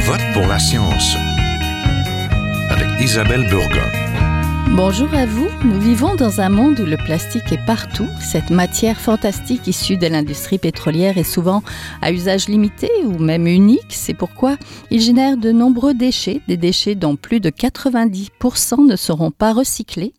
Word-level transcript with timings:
vote 0.00 0.20
pour 0.32 0.46
la 0.46 0.58
science 0.58 1.16
avec 2.70 2.88
Isabelle 3.00 3.46
Burgon. 3.48 4.09
Bonjour 4.76 5.12
à 5.14 5.26
vous. 5.26 5.48
Nous 5.64 5.80
vivons 5.80 6.14
dans 6.14 6.40
un 6.40 6.48
monde 6.48 6.78
où 6.78 6.86
le 6.86 6.96
plastique 6.96 7.50
est 7.50 7.66
partout. 7.66 8.06
Cette 8.20 8.50
matière 8.50 9.00
fantastique 9.00 9.66
issue 9.66 9.96
de 9.96 10.06
l'industrie 10.06 10.58
pétrolière 10.58 11.18
est 11.18 11.24
souvent 11.24 11.64
à 12.02 12.12
usage 12.12 12.48
limité 12.48 12.88
ou 13.04 13.18
même 13.18 13.48
unique. 13.48 13.82
C'est 13.88 14.14
pourquoi 14.14 14.56
il 14.92 15.00
génère 15.00 15.36
de 15.36 15.50
nombreux 15.50 15.92
déchets, 15.92 16.40
des 16.46 16.56
déchets 16.56 16.94
dont 16.94 17.16
plus 17.16 17.40
de 17.40 17.50
90% 17.50 18.86
ne 18.86 18.94
seront 18.94 19.32
pas 19.32 19.52
recyclés. 19.52 20.14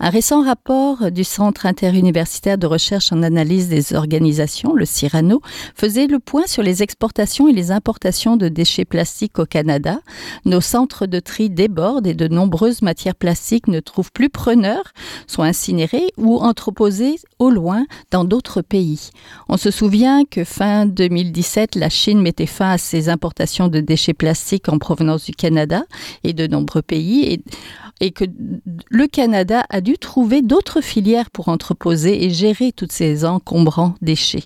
Un 0.00 0.10
récent 0.10 0.42
rapport 0.42 1.12
du 1.12 1.22
Centre 1.22 1.64
interuniversitaire 1.64 2.58
de 2.58 2.66
recherche 2.66 3.12
en 3.12 3.22
analyse 3.22 3.68
des 3.68 3.94
organisations, 3.94 4.74
le 4.74 4.84
CIRANO, 4.84 5.40
faisait 5.76 6.08
le 6.08 6.18
point 6.18 6.48
sur 6.48 6.64
les 6.64 6.82
exportations 6.82 7.46
et 7.46 7.52
les 7.52 7.70
importations 7.70 8.36
de 8.36 8.48
déchets 8.48 8.84
plastiques 8.84 9.38
au 9.38 9.46
Canada. 9.46 10.00
Nos 10.44 10.60
centres 10.60 11.06
de 11.06 11.20
tri 11.20 11.50
débordent 11.50 12.08
et 12.08 12.14
de 12.14 12.26
nombreuses 12.26 12.82
matières 12.82 13.14
plastiques 13.14 13.68
ne 13.68 13.78
trouvent 13.78 13.91
plus 14.00 14.30
preneurs, 14.30 14.92
sont 15.26 15.42
incinérés 15.42 16.12
ou 16.16 16.38
entreposés 16.38 17.16
au 17.38 17.50
loin 17.50 17.84
dans 18.10 18.24
d'autres 18.24 18.62
pays. 18.62 19.10
On 19.48 19.56
se 19.56 19.70
souvient 19.70 20.24
que 20.24 20.44
fin 20.44 20.86
2017, 20.86 21.74
la 21.74 21.90
Chine 21.90 22.22
mettait 22.22 22.46
fin 22.46 22.70
à 22.70 22.78
ses 22.78 23.08
importations 23.08 23.68
de 23.68 23.80
déchets 23.80 24.14
plastiques 24.14 24.68
en 24.68 24.78
provenance 24.78 25.24
du 25.24 25.32
Canada 25.32 25.84
et 26.24 26.32
de 26.32 26.46
nombreux 26.46 26.82
pays 26.82 27.42
et 28.00 28.10
que 28.10 28.24
le 28.90 29.06
Canada 29.06 29.64
a 29.70 29.80
dû 29.80 29.98
trouver 29.98 30.42
d'autres 30.42 30.80
filières 30.80 31.30
pour 31.30 31.48
entreposer 31.48 32.24
et 32.24 32.30
gérer 32.30 32.72
toutes 32.72 32.92
ces 32.92 33.24
encombrants 33.24 33.94
déchets. 34.02 34.44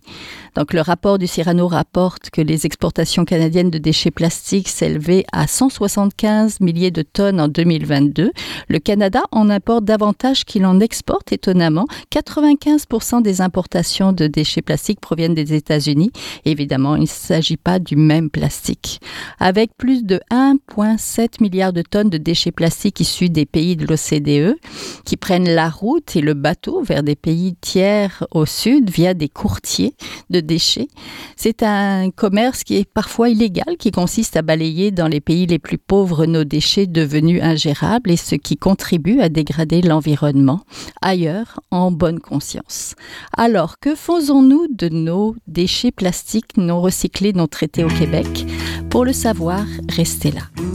Donc 0.55 0.73
le 0.73 0.81
rapport 0.81 1.19
du 1.19 1.27
Cyrano 1.27 1.69
rapporte 1.69 2.31
que 2.31 2.41
les 2.41 2.67
exportations 2.67 3.25
canadiennes 3.25 3.71
de 3.71 3.79
déchets 3.79 4.11
plastiques 4.11 4.69
s'élevaient 4.69 5.25
à 5.33 5.47
175 5.47 6.61
milliers 6.61 6.91
de 6.91 7.03
tonnes 7.03 7.41
en 7.41 7.49
2022. 7.49 8.33
Le 8.69 8.79
Canada 8.79 9.23
en 9.33 9.51
importe 9.51 9.85
davantage 9.85 10.45
qu'il 10.45 10.65
en 10.65 10.81
exporte, 10.81 11.33
étonnamment. 11.33 11.87
95% 12.13 13.23
des 13.23 13.41
importations 13.41 14.13
de 14.13 14.27
déchets 14.27 14.63
plastiques 14.63 15.01
proviennent 15.01 15.35
des 15.35 15.55
États-Unis. 15.55 16.11
Évidemment, 16.45 16.97
il 16.97 17.03
ne 17.03 17.07
s'agit 17.07 17.57
pas 17.57 17.79
du 17.79 17.97
même 17.97 18.31
plastique. 18.31 19.01
Avec 19.39 19.71
plus 19.77 20.05
de 20.05 20.21
1,7 20.31 21.43
milliard 21.43 21.73
de 21.73 21.83
tonnes 21.83 22.11
de 22.11 22.19
déchets 22.19 22.53
plastiques 22.53 23.01
issus 23.01 23.29
des 23.37 23.45
pays 23.45 23.77
de 23.77 23.87
l'OCDE 23.87 24.57
qui 25.05 25.19
prennent 25.19 25.49
la 25.49 25.69
route 25.69 26.17
et 26.17 26.23
le 26.23 26.33
bateau 26.33 26.83
vers 26.83 27.03
des 27.03 27.17
pays 27.17 27.55
tiers 27.61 28.27
au 28.31 28.47
sud 28.47 28.89
via 28.89 29.13
des 29.13 29.29
courtiers 29.29 29.95
de 30.31 30.41
déchets. 30.41 30.89
C'est 31.37 31.63
un 31.63 32.11
commerce 32.11 32.65
qui 32.65 32.77
est 32.77 32.91
parfois 32.91 33.29
illégal, 33.29 33.77
qui 33.79 33.91
consiste 33.91 34.39
à 34.39 34.43
balayer 34.43 34.91
dans 34.91 35.07
les 35.07 35.21
pays 35.21 35.47
les 35.47 35.59
plus 35.59 35.77
pauvres 35.77 36.25
nos 36.25 36.45
déchets 36.45 36.87
devenus 36.87 37.43
ingérables 37.43 38.11
et 38.11 38.17
ce 38.17 38.37
qui 38.37 38.57
contribue 38.57 39.21
à 39.21 39.29
dégrader 39.29 39.83
l'environnement 39.83 40.63
ailleurs 41.03 41.61
en 41.71 41.91
bonne 41.91 42.21
conscience. 42.21 42.95
Alors, 43.37 43.79
que 43.79 43.95
faisons-nous 43.95 44.67
de 44.71 44.89
nos 44.89 45.37
déchets 45.47 45.93
plastiques 45.93 46.57
non 46.57 46.81
recyclés, 46.81 47.35
non 47.35 47.49
traités 47.49 47.85
au 47.85 47.89
Québec? 47.89 48.47
Pour 48.89 49.05
le 49.05 49.13
savoir, 49.13 49.67
restez 49.91 50.31
là. 50.31 50.66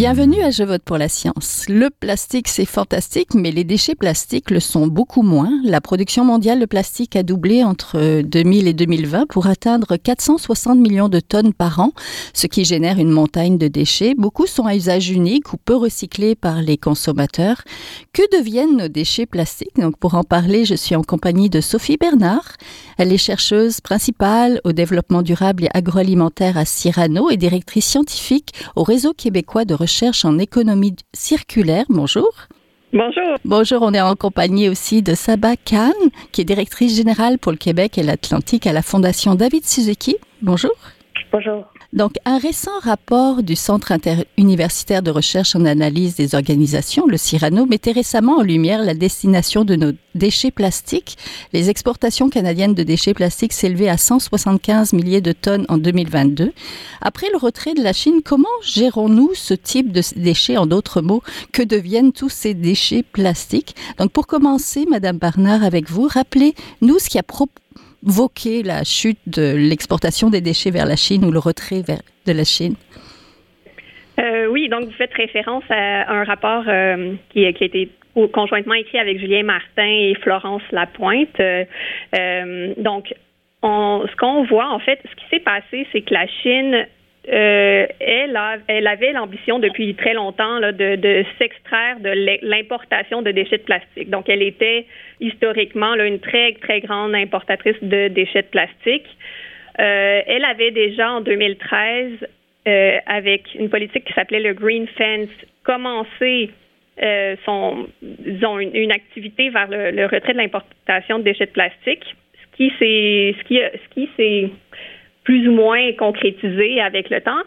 Bienvenue 0.00 0.40
à 0.40 0.50
Je 0.50 0.62
vote 0.62 0.80
pour 0.82 0.96
la 0.96 1.10
science. 1.10 1.66
Le 1.68 1.90
plastique, 1.90 2.48
c'est 2.48 2.64
fantastique, 2.64 3.34
mais 3.34 3.50
les 3.50 3.64
déchets 3.64 3.94
plastiques 3.94 4.50
le 4.50 4.58
sont 4.58 4.86
beaucoup 4.86 5.20
moins. 5.20 5.60
La 5.62 5.82
production 5.82 6.24
mondiale 6.24 6.58
de 6.58 6.64
plastique 6.64 7.16
a 7.16 7.22
doublé 7.22 7.62
entre 7.64 8.22
2000 8.22 8.66
et 8.66 8.72
2020 8.72 9.26
pour 9.28 9.46
atteindre 9.46 9.98
460 9.98 10.78
millions 10.78 11.10
de 11.10 11.20
tonnes 11.20 11.52
par 11.52 11.80
an, 11.80 11.92
ce 12.32 12.46
qui 12.46 12.64
génère 12.64 12.98
une 12.98 13.10
montagne 13.10 13.58
de 13.58 13.68
déchets. 13.68 14.14
Beaucoup 14.16 14.46
sont 14.46 14.64
à 14.64 14.74
usage 14.74 15.10
unique 15.10 15.52
ou 15.52 15.58
peu 15.58 15.76
recyclés 15.76 16.34
par 16.34 16.62
les 16.62 16.78
consommateurs. 16.78 17.60
Que 18.14 18.22
deviennent 18.38 18.78
nos 18.78 18.88
déchets 18.88 19.26
plastiques? 19.26 19.76
Donc 19.76 19.98
pour 19.98 20.14
en 20.14 20.24
parler, 20.24 20.64
je 20.64 20.76
suis 20.76 20.96
en 20.96 21.02
compagnie 21.02 21.50
de 21.50 21.60
Sophie 21.60 21.98
Bernard. 21.98 22.54
Elle 22.96 23.12
est 23.12 23.18
chercheuse 23.18 23.82
principale 23.82 24.62
au 24.64 24.72
développement 24.72 25.20
durable 25.20 25.64
et 25.64 25.70
agroalimentaire 25.74 26.56
à 26.56 26.64
Cyrano 26.64 27.28
et 27.28 27.36
directrice 27.36 27.84
scientifique 27.84 28.54
au 28.76 28.82
réseau 28.82 29.12
québécois 29.12 29.66
de 29.66 29.74
recherche 29.74 29.89
recherche 29.90 30.24
en 30.24 30.38
économie 30.38 30.94
circulaire. 31.12 31.84
Bonjour. 31.88 32.30
Bonjour. 32.92 33.36
Bonjour, 33.44 33.82
on 33.82 33.92
est 33.92 34.00
en 34.00 34.14
compagnie 34.14 34.68
aussi 34.68 35.02
de 35.02 35.14
Saba 35.14 35.56
Khan, 35.56 35.92
qui 36.32 36.40
est 36.40 36.44
directrice 36.44 36.96
générale 36.96 37.38
pour 37.38 37.52
le 37.52 37.58
Québec 37.58 37.98
et 37.98 38.02
l'Atlantique 38.02 38.66
à 38.66 38.72
la 38.72 38.82
Fondation 38.82 39.34
David 39.34 39.64
Suzuki. 39.64 40.16
Bonjour. 40.42 40.74
Bonjour. 41.32 41.64
Donc, 41.92 42.12
un 42.24 42.38
récent 42.38 42.78
rapport 42.82 43.42
du 43.42 43.56
Centre 43.56 43.90
interuniversitaire 43.90 45.02
de 45.02 45.10
recherche 45.10 45.56
en 45.56 45.64
analyse 45.64 46.14
des 46.14 46.36
organisations, 46.36 47.04
le 47.08 47.16
CIRANO, 47.16 47.66
mettait 47.66 47.90
récemment 47.90 48.38
en 48.38 48.42
lumière 48.42 48.84
la 48.84 48.94
destination 48.94 49.64
de 49.64 49.74
nos 49.74 49.90
déchets 50.14 50.52
plastiques. 50.52 51.18
Les 51.52 51.68
exportations 51.68 52.30
canadiennes 52.30 52.74
de 52.74 52.84
déchets 52.84 53.12
plastiques 53.12 53.52
s'élevaient 53.52 53.88
à 53.88 53.96
175 53.96 54.92
milliers 54.92 55.20
de 55.20 55.32
tonnes 55.32 55.66
en 55.68 55.78
2022. 55.78 56.52
Après 57.00 57.26
le 57.32 57.38
retrait 57.38 57.74
de 57.74 57.82
la 57.82 57.92
Chine, 57.92 58.20
comment 58.24 58.46
gérons-nous 58.62 59.32
ce 59.34 59.54
type 59.54 59.90
de 59.90 60.02
déchets? 60.14 60.58
En 60.58 60.66
d'autres 60.66 61.02
mots, 61.02 61.24
que 61.52 61.62
deviennent 61.62 62.12
tous 62.12 62.28
ces 62.28 62.54
déchets 62.54 63.02
plastiques? 63.02 63.74
Donc, 63.98 64.12
pour 64.12 64.28
commencer, 64.28 64.86
Madame 64.88 65.18
Barnard, 65.18 65.64
avec 65.64 65.90
vous, 65.90 66.06
rappelez-nous 66.06 67.00
ce 67.00 67.08
qui 67.08 67.18
a 67.18 67.24
provoqué 68.02 68.62
la 68.62 68.84
chute 68.84 69.18
de 69.26 69.54
l'exportation 69.56 70.30
des 70.30 70.40
déchets 70.40 70.70
vers 70.70 70.86
la 70.86 70.96
Chine 70.96 71.24
ou 71.24 71.30
le 71.30 71.38
retrait 71.38 71.82
de 71.82 72.32
la 72.32 72.44
Chine? 72.44 72.74
Euh, 74.20 74.46
oui, 74.46 74.68
donc 74.68 74.84
vous 74.84 74.92
faites 74.92 75.14
référence 75.14 75.64
à 75.70 76.12
un 76.12 76.24
rapport 76.24 76.64
euh, 76.68 77.14
qui, 77.30 77.44
a 77.44 77.48
été 77.48 77.90
conjointement 78.32 78.74
écrit 78.74 78.98
avec 78.98 79.18
Julien 79.18 79.44
Martin 79.44 79.86
et 79.86 80.14
Florence 80.22 80.62
Lapointe. 80.72 81.40
Euh, 81.40 82.74
donc, 82.76 83.14
on, 83.62 84.04
ce 84.10 84.16
qu'on 84.16 84.44
voit, 84.44 84.70
en 84.70 84.78
fait, 84.78 85.00
ce 85.04 85.16
qui 85.16 85.28
s'est 85.30 85.40
passé, 85.40 85.86
c'est 85.92 86.02
que 86.02 86.12
la 86.12 86.26
Chine 86.42 86.86
euh, 87.28 87.86
elle, 88.00 88.38
elle 88.66 88.86
avait 88.86 89.12
l'ambition 89.12 89.58
depuis 89.58 89.94
très 89.94 90.14
longtemps 90.14 90.58
de, 90.60 91.24
s'extraire 91.38 92.00
de 92.00 92.10
l'importation 92.42 93.20
de 93.20 93.30
déchets 93.30 93.58
de 93.58 93.62
plastique. 93.62 94.08
Donc, 94.08 94.28
elle 94.28 94.42
était 94.42 94.86
historiquement 95.20 95.94
une 95.94 96.20
très, 96.20 96.54
très 96.54 96.80
grande 96.80 97.14
importatrice 97.14 97.76
de 97.82 98.08
déchets 98.08 98.42
de 98.42 98.48
plastique. 98.48 99.06
Euh, 99.78 100.22
elle 100.26 100.44
avait 100.44 100.70
déjà 100.70 101.12
en 101.12 101.20
2013, 101.20 102.12
euh, 102.66 102.98
avec 103.06 103.54
une 103.54 103.68
politique 103.68 104.04
qui 104.04 104.12
s'appelait 104.14 104.40
le 104.40 104.54
Green 104.54 104.86
Fence, 104.96 105.28
commencé 105.62 106.50
son, 107.46 107.86
une, 108.12 108.92
activité 108.92 109.48
vers 109.48 109.68
le, 109.68 109.90
le 109.90 110.04
retrait 110.04 110.34
de 110.34 110.38
l'importation 110.38 111.18
de 111.18 111.24
déchets 111.24 111.46
de 111.46 111.50
plastique, 111.50 112.04
ce 112.52 112.56
qui 112.56 114.08
s'est, 114.16 114.50
plus 115.24 115.48
ou 115.48 115.52
moins 115.52 115.92
concrétisé 115.92 116.80
avec 116.80 117.10
le 117.10 117.20
temps, 117.20 117.42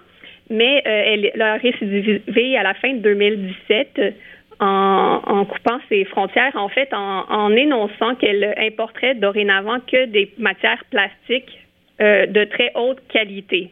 mais 0.49 0.83
euh, 0.85 1.31
elle 1.33 1.41
a 1.41 1.55
récidivé 1.55 2.57
à 2.57 2.63
la 2.63 2.73
fin 2.75 2.93
de 2.93 2.99
2017 2.99 4.15
en, 4.59 5.21
en 5.25 5.45
coupant 5.45 5.79
ses 5.89 6.05
frontières, 6.05 6.55
en 6.55 6.69
fait, 6.69 6.93
en, 6.93 7.25
en 7.29 7.51
énonçant 7.55 8.15
qu'elle 8.15 8.53
importerait 8.57 9.15
dorénavant 9.15 9.79
que 9.79 10.05
des 10.05 10.31
matières 10.37 10.83
plastiques 10.89 11.59
euh, 12.01 12.25
de 12.27 12.43
très 12.45 12.71
haute 12.75 12.99
qualité. 13.09 13.69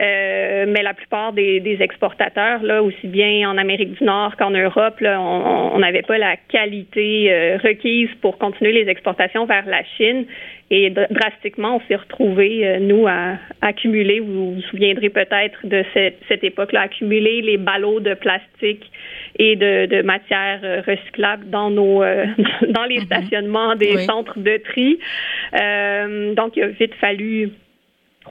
Euh, 0.00 0.64
mais 0.68 0.82
la 0.82 0.94
plupart 0.94 1.32
des, 1.32 1.60
des, 1.60 1.82
exportateurs, 1.82 2.62
là, 2.62 2.82
aussi 2.82 3.06
bien 3.06 3.48
en 3.50 3.58
Amérique 3.58 3.98
du 3.98 4.04
Nord 4.04 4.36
qu'en 4.36 4.50
Europe, 4.50 5.00
là, 5.00 5.20
on 5.20 5.78
n'avait 5.78 6.02
pas 6.02 6.16
la 6.16 6.36
qualité 6.48 7.30
euh, 7.30 7.58
requise 7.62 8.08
pour 8.20 8.38
continuer 8.38 8.72
les 8.72 8.90
exportations 8.90 9.44
vers 9.44 9.66
la 9.66 9.84
Chine. 9.96 10.26
Et 10.74 10.88
drastiquement, 10.88 11.76
on 11.76 11.80
s'est 11.86 11.96
retrouvé, 11.96 12.66
euh, 12.66 12.78
nous, 12.78 13.06
à, 13.06 13.36
accumuler, 13.60 14.20
vous 14.20 14.54
vous 14.54 14.62
souviendrez 14.62 15.10
peut-être 15.10 15.58
de 15.64 15.84
cette, 15.92 16.18
cette 16.28 16.42
époque-là, 16.42 16.80
accumuler 16.80 17.42
les 17.42 17.58
ballots 17.58 18.00
de 18.00 18.14
plastique 18.14 18.90
et 19.38 19.54
de, 19.54 19.84
de 19.84 20.00
matières 20.00 20.60
euh, 20.64 20.80
recyclables 20.86 21.50
dans 21.50 21.68
nos 21.68 22.02
euh, 22.02 22.24
dans 22.70 22.84
les 22.84 23.00
mm-hmm. 23.00 23.04
stationnements 23.04 23.76
des 23.76 23.96
oui. 23.96 24.04
centres 24.06 24.38
de 24.38 24.56
tri. 24.64 24.98
donc, 26.34 26.56
il 26.56 26.62
a 26.62 26.68
vite 26.68 26.94
fallu 26.94 27.50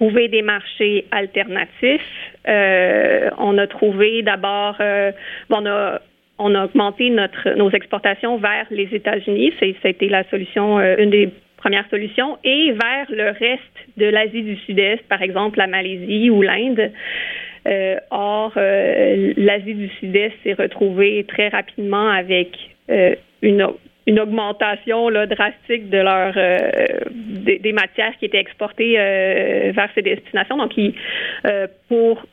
trouver 0.02 0.30
des 0.30 0.42
marchés 0.42 1.06
alternatifs. 1.12 2.02
Euh, 2.48 3.30
on 3.38 3.56
a 3.60 3.68
trouvé 3.68 4.24
d'abord, 4.24 4.76
euh, 4.80 5.12
on 5.52 5.66
a 5.68 6.02
on 6.40 6.56
a 6.56 6.66
augmenté 6.66 7.12
notre 7.12 7.52
nos 7.52 7.70
exportations 7.70 8.38
vers 8.38 8.66
les 8.72 8.90
États-Unis. 8.92 9.54
Été 9.62 10.10
la 10.10 10.24
solution, 10.32 10.80
euh, 10.80 10.96
une 10.98 11.12
des 11.12 11.30
première 11.58 11.88
solution, 11.92 12.40
et 12.44 12.72
vers 12.72 13.06
le 13.10 13.30
reste 13.30 13.78
de 13.98 14.08
l'Asie 14.08 14.42
du 14.42 14.56
Sud-Est, 14.66 15.08
par 15.08 15.22
exemple 15.22 15.60
la 15.60 15.68
Malaisie 15.68 16.32
ou 16.32 16.42
l'Inde. 16.42 16.92
Or, 18.10 18.54
l'Asie 18.56 19.76
du 19.76 19.90
Sud-Est 20.00 20.34
s'est 20.44 20.54
retrouvée 20.54 21.24
très 21.28 21.50
rapidement 21.50 22.10
avec 22.10 22.58
une, 23.44 23.68
une 24.08 24.20
augmentation 24.20 25.10
là, 25.10 25.28
drastique 25.28 25.90
de 25.90 25.98
leur 25.98 26.34
des, 27.12 27.60
des, 27.60 27.72
matières 27.72 28.18
qui 28.18 28.26
étaient 28.26 28.40
exportées 28.40 28.96
vers 28.96 29.90
ces 29.94 30.02
destinations. 30.02 30.58
Donc, 30.58 30.76
ils, 30.76 30.96
pour 31.88 32.26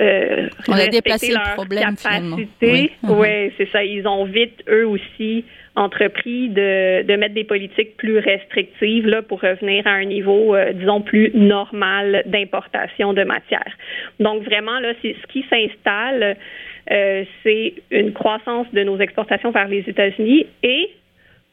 on 0.00 0.72
a 0.72 0.86
déplacé 0.88 1.32
le 1.32 1.54
problème 1.54 1.94
capacité, 1.96 2.90
oui, 3.02 3.52
c'est 3.58 3.68
ça. 3.70 3.84
Ils 3.84 4.06
ont 4.08 4.24
vite 4.24 4.62
eux 4.68 4.86
aussi 4.86 5.44
entrepris 5.76 6.48
de, 6.48 7.02
de 7.02 7.16
mettre 7.16 7.34
des 7.34 7.44
politiques 7.44 7.96
plus 7.96 8.18
restrictives 8.18 9.06
là, 9.06 9.22
pour 9.22 9.40
revenir 9.40 9.86
à 9.86 9.90
un 9.90 10.04
niveau, 10.04 10.54
euh, 10.54 10.72
disons, 10.72 11.00
plus 11.00 11.30
normal 11.34 12.22
d'importation 12.26 13.12
de 13.12 13.22
matières. 13.22 13.72
Donc, 14.18 14.42
vraiment, 14.42 14.78
là, 14.80 14.92
c'est 15.00 15.14
ce 15.20 15.26
qui 15.32 15.44
s'installe, 15.48 16.36
euh, 16.90 17.24
c'est 17.42 17.74
une 17.90 18.12
croissance 18.12 18.66
de 18.72 18.82
nos 18.82 18.98
exportations 18.98 19.50
vers 19.50 19.68
les 19.68 19.84
États-Unis 19.86 20.46
et 20.62 20.90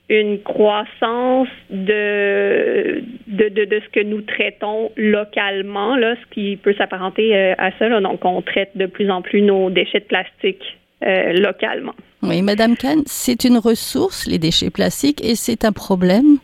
une 0.10 0.42
croissance 0.42 1.50
de, 1.70 3.04
de, 3.28 3.50
de, 3.50 3.82
ce 3.86 3.90
que 3.92 4.04
nous 4.04 4.22
traitons 4.22 4.92
localement, 4.96 5.98
là, 5.98 6.16
ce 6.16 6.34
qui 6.34 6.56
peut 6.56 6.74
s'apparenter 6.78 7.36
euh, 7.36 7.54
à 7.58 7.72
ça. 7.78 7.90
Là. 7.90 8.00
Donc, 8.00 8.24
on 8.24 8.42
traite 8.42 8.72
de 8.76 8.86
plus 8.86 9.12
en 9.12 9.22
plus 9.22 9.42
nos 9.42 9.70
déchets 9.70 10.00
de 10.00 10.06
plastique 10.06 10.64
euh, 11.04 11.34
localement. 11.34 11.94
Oui, 12.24 12.42
Madame 12.42 12.76
Kahn, 12.78 13.04
c'est 13.06 13.44
une 13.44 13.58
ressource, 13.58 14.28
les 14.28 14.40
déchets 14.40 14.70
plastiques, 14.70 15.24
et 15.24 15.36
c'est 15.36 15.66
un 15.66 15.74
problème? 15.74 16.38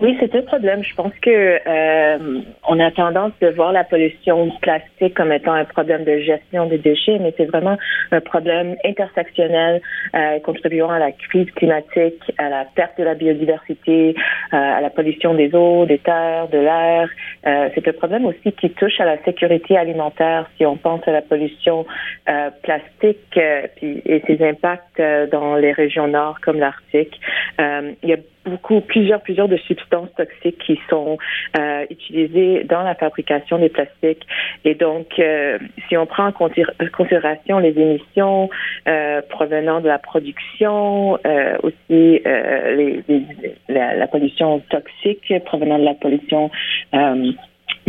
Oui, 0.00 0.16
c'est 0.18 0.34
un 0.34 0.42
problème. 0.42 0.82
Je 0.82 0.94
pense 0.94 1.12
que 1.20 1.30
euh, 1.30 2.40
on 2.66 2.80
a 2.80 2.90
tendance 2.90 3.32
de 3.40 3.48
voir 3.48 3.72
la 3.72 3.84
pollution 3.84 4.50
plastique 4.62 5.14
comme 5.14 5.30
étant 5.30 5.52
un 5.52 5.66
problème 5.66 6.04
de 6.04 6.18
gestion 6.18 6.66
des 6.66 6.78
déchets, 6.78 7.18
mais 7.18 7.34
c'est 7.36 7.44
vraiment 7.44 7.76
un 8.10 8.20
problème 8.20 8.76
intersectionnel 8.84 9.82
euh, 10.14 10.38
contribuant 10.40 10.90
à 10.90 10.98
la 10.98 11.12
crise 11.12 11.50
climatique, 11.50 12.32
à 12.38 12.48
la 12.48 12.64
perte 12.64 12.98
de 12.98 13.04
la 13.04 13.14
biodiversité, 13.14 14.14
euh, 14.52 14.56
à 14.56 14.80
la 14.80 14.88
pollution 14.88 15.34
des 15.34 15.54
eaux, 15.54 15.84
des 15.84 15.98
terres, 15.98 16.48
de 16.48 16.58
l'air. 16.58 17.08
Euh, 17.46 17.68
c'est 17.74 17.86
un 17.86 17.92
problème 17.92 18.24
aussi 18.24 18.52
qui 18.52 18.70
touche 18.70 19.00
à 19.00 19.04
la 19.04 19.22
sécurité 19.24 19.76
alimentaire. 19.76 20.48
Si 20.56 20.64
on 20.64 20.76
pense 20.76 21.06
à 21.06 21.12
la 21.12 21.22
pollution 21.22 21.84
euh, 22.28 22.50
plastique 22.62 23.38
puis, 23.76 24.02
et 24.06 24.22
ses 24.26 24.42
impacts 24.42 25.02
dans 25.30 25.56
les 25.56 25.72
régions 25.72 26.08
nord 26.08 26.40
comme 26.40 26.58
l'Arctique, 26.58 27.20
il 27.58 28.08
y 28.08 28.14
a 28.14 28.16
beaucoup, 28.44 28.80
plusieurs, 28.80 29.20
plusieurs 29.22 29.48
de 29.48 29.56
substances 29.58 30.08
toxiques 30.16 30.58
qui 30.58 30.78
sont 30.88 31.18
euh, 31.58 31.84
utilisées 31.90 32.64
dans 32.64 32.82
la 32.82 32.94
fabrication 32.94 33.58
des 33.58 33.68
plastiques. 33.68 34.26
Et 34.64 34.74
donc, 34.74 35.18
euh, 35.18 35.58
si 35.88 35.96
on 35.96 36.06
prend 36.06 36.28
en 36.28 36.32
considération 36.32 37.58
les 37.58 37.78
émissions 37.78 38.48
euh, 38.88 39.22
provenant 39.28 39.80
de 39.80 39.88
la 39.88 39.98
production, 39.98 41.18
euh, 41.26 41.56
aussi 41.62 42.20
euh, 42.26 42.76
les, 42.76 43.04
les, 43.08 43.22
la, 43.68 43.94
la, 43.94 44.06
pollution 44.06 44.60
toxique 44.70 45.32
provenant 45.44 45.78
de 45.78 45.84
la 45.84 45.94
pollution 45.94 46.50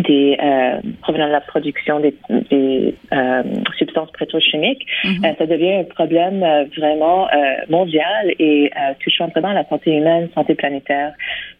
des 0.01 0.37
euh, 0.41 0.79
provenant 1.01 1.27
de 1.27 1.31
la 1.31 1.41
production 1.41 1.99
des, 1.99 2.15
des 2.49 2.95
euh, 3.13 3.43
substances 3.77 4.09
pétrochimiques, 4.17 4.85
mm-hmm. 5.03 5.25
euh, 5.25 5.33
ça 5.37 5.45
devient 5.45 5.73
un 5.73 5.83
problème 5.83 6.43
euh, 6.43 6.65
vraiment 6.77 7.27
mondial 7.69 8.33
et 8.39 8.71
touchant 9.03 9.27
vraiment 9.27 9.53
la 9.53 9.65
santé 9.67 9.95
humaine, 9.95 10.29
santé 10.33 10.55
planétaire. 10.55 11.13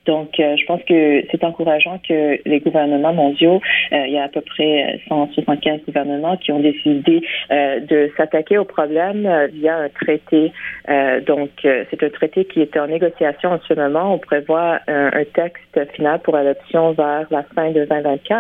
Donc, 0.06 0.30
je 0.38 0.66
pense 0.66 0.82
que 0.84 1.24
c'est 1.30 1.44
encourageant 1.44 2.00
que 2.08 2.40
les 2.44 2.60
gouvernements 2.60 3.14
mondiaux, 3.14 3.62
il 3.92 4.12
y 4.12 4.18
a 4.18 4.24
à 4.24 4.30
peu 4.30 4.42
près 4.42 5.00
175 5.08 5.82
gouvernements 5.86 6.38
qui 6.38 6.52
ont 6.52 6.60
décidé 6.60 7.22
de 7.52 8.12
s'attaquer 8.18 8.58
au 8.58 8.66
problème 8.66 9.30
via 9.54 9.78
un 9.78 9.90
traité. 9.90 10.52
donc, 11.28 11.50
c'est 11.62 12.04
un 12.04 12.10
traité 12.10 12.46
qui 12.46 12.62
est 12.62 12.76
en 12.78 12.88
négociation 12.88 13.52
en 13.52 13.60
ce 13.68 13.74
moment. 13.76 14.16
On 14.16 14.18
prévoit 14.18 14.80
un, 14.88 15.12
un 15.14 15.26
texte 15.34 15.80
final 15.94 16.20
pour 16.22 16.36
adoption 16.36 16.94
vers 16.94 17.28
la 17.30 17.44
fin 17.56 17.70
de 17.70 17.86
2024 17.86 18.31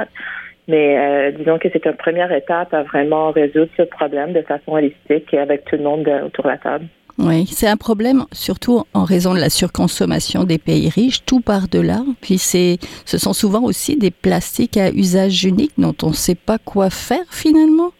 mais 0.67 0.97
euh, 0.97 1.31
disons 1.31 1.57
que 1.57 1.67
c'est 1.71 1.85
une 1.85 1.97
première 1.97 2.31
étape 2.31 2.73
à 2.73 2.83
vraiment 2.83 3.31
résoudre 3.31 3.69
ce 3.77 3.83
problème 3.83 4.33
de 4.33 4.41
façon 4.41 4.73
holistique 4.73 5.33
et 5.33 5.39
avec 5.39 5.65
tout 5.65 5.75
le 5.75 5.83
monde 5.83 6.07
autour 6.25 6.45
de 6.45 6.49
la 6.49 6.57
table. 6.57 6.85
Oui, 7.17 7.45
c'est 7.45 7.67
un 7.67 7.77
problème 7.77 8.25
surtout 8.31 8.83
en 8.93 9.03
raison 9.03 9.33
de 9.33 9.39
la 9.39 9.49
surconsommation 9.49 10.43
des 10.43 10.57
pays 10.57 10.89
riches, 10.89 11.23
tout 11.25 11.41
par-delà. 11.41 12.01
Puis 12.21 12.37
c'est, 12.37 12.77
ce 13.05 13.17
sont 13.17 13.33
souvent 13.33 13.61
aussi 13.63 13.97
des 13.97 14.11
plastiques 14.11 14.77
à 14.77 14.91
usage 14.91 15.43
unique 15.43 15.73
dont 15.77 15.95
on 16.03 16.09
ne 16.09 16.13
sait 16.13 16.35
pas 16.35 16.57
quoi 16.57 16.89
faire 16.89 17.25
finalement. 17.29 17.91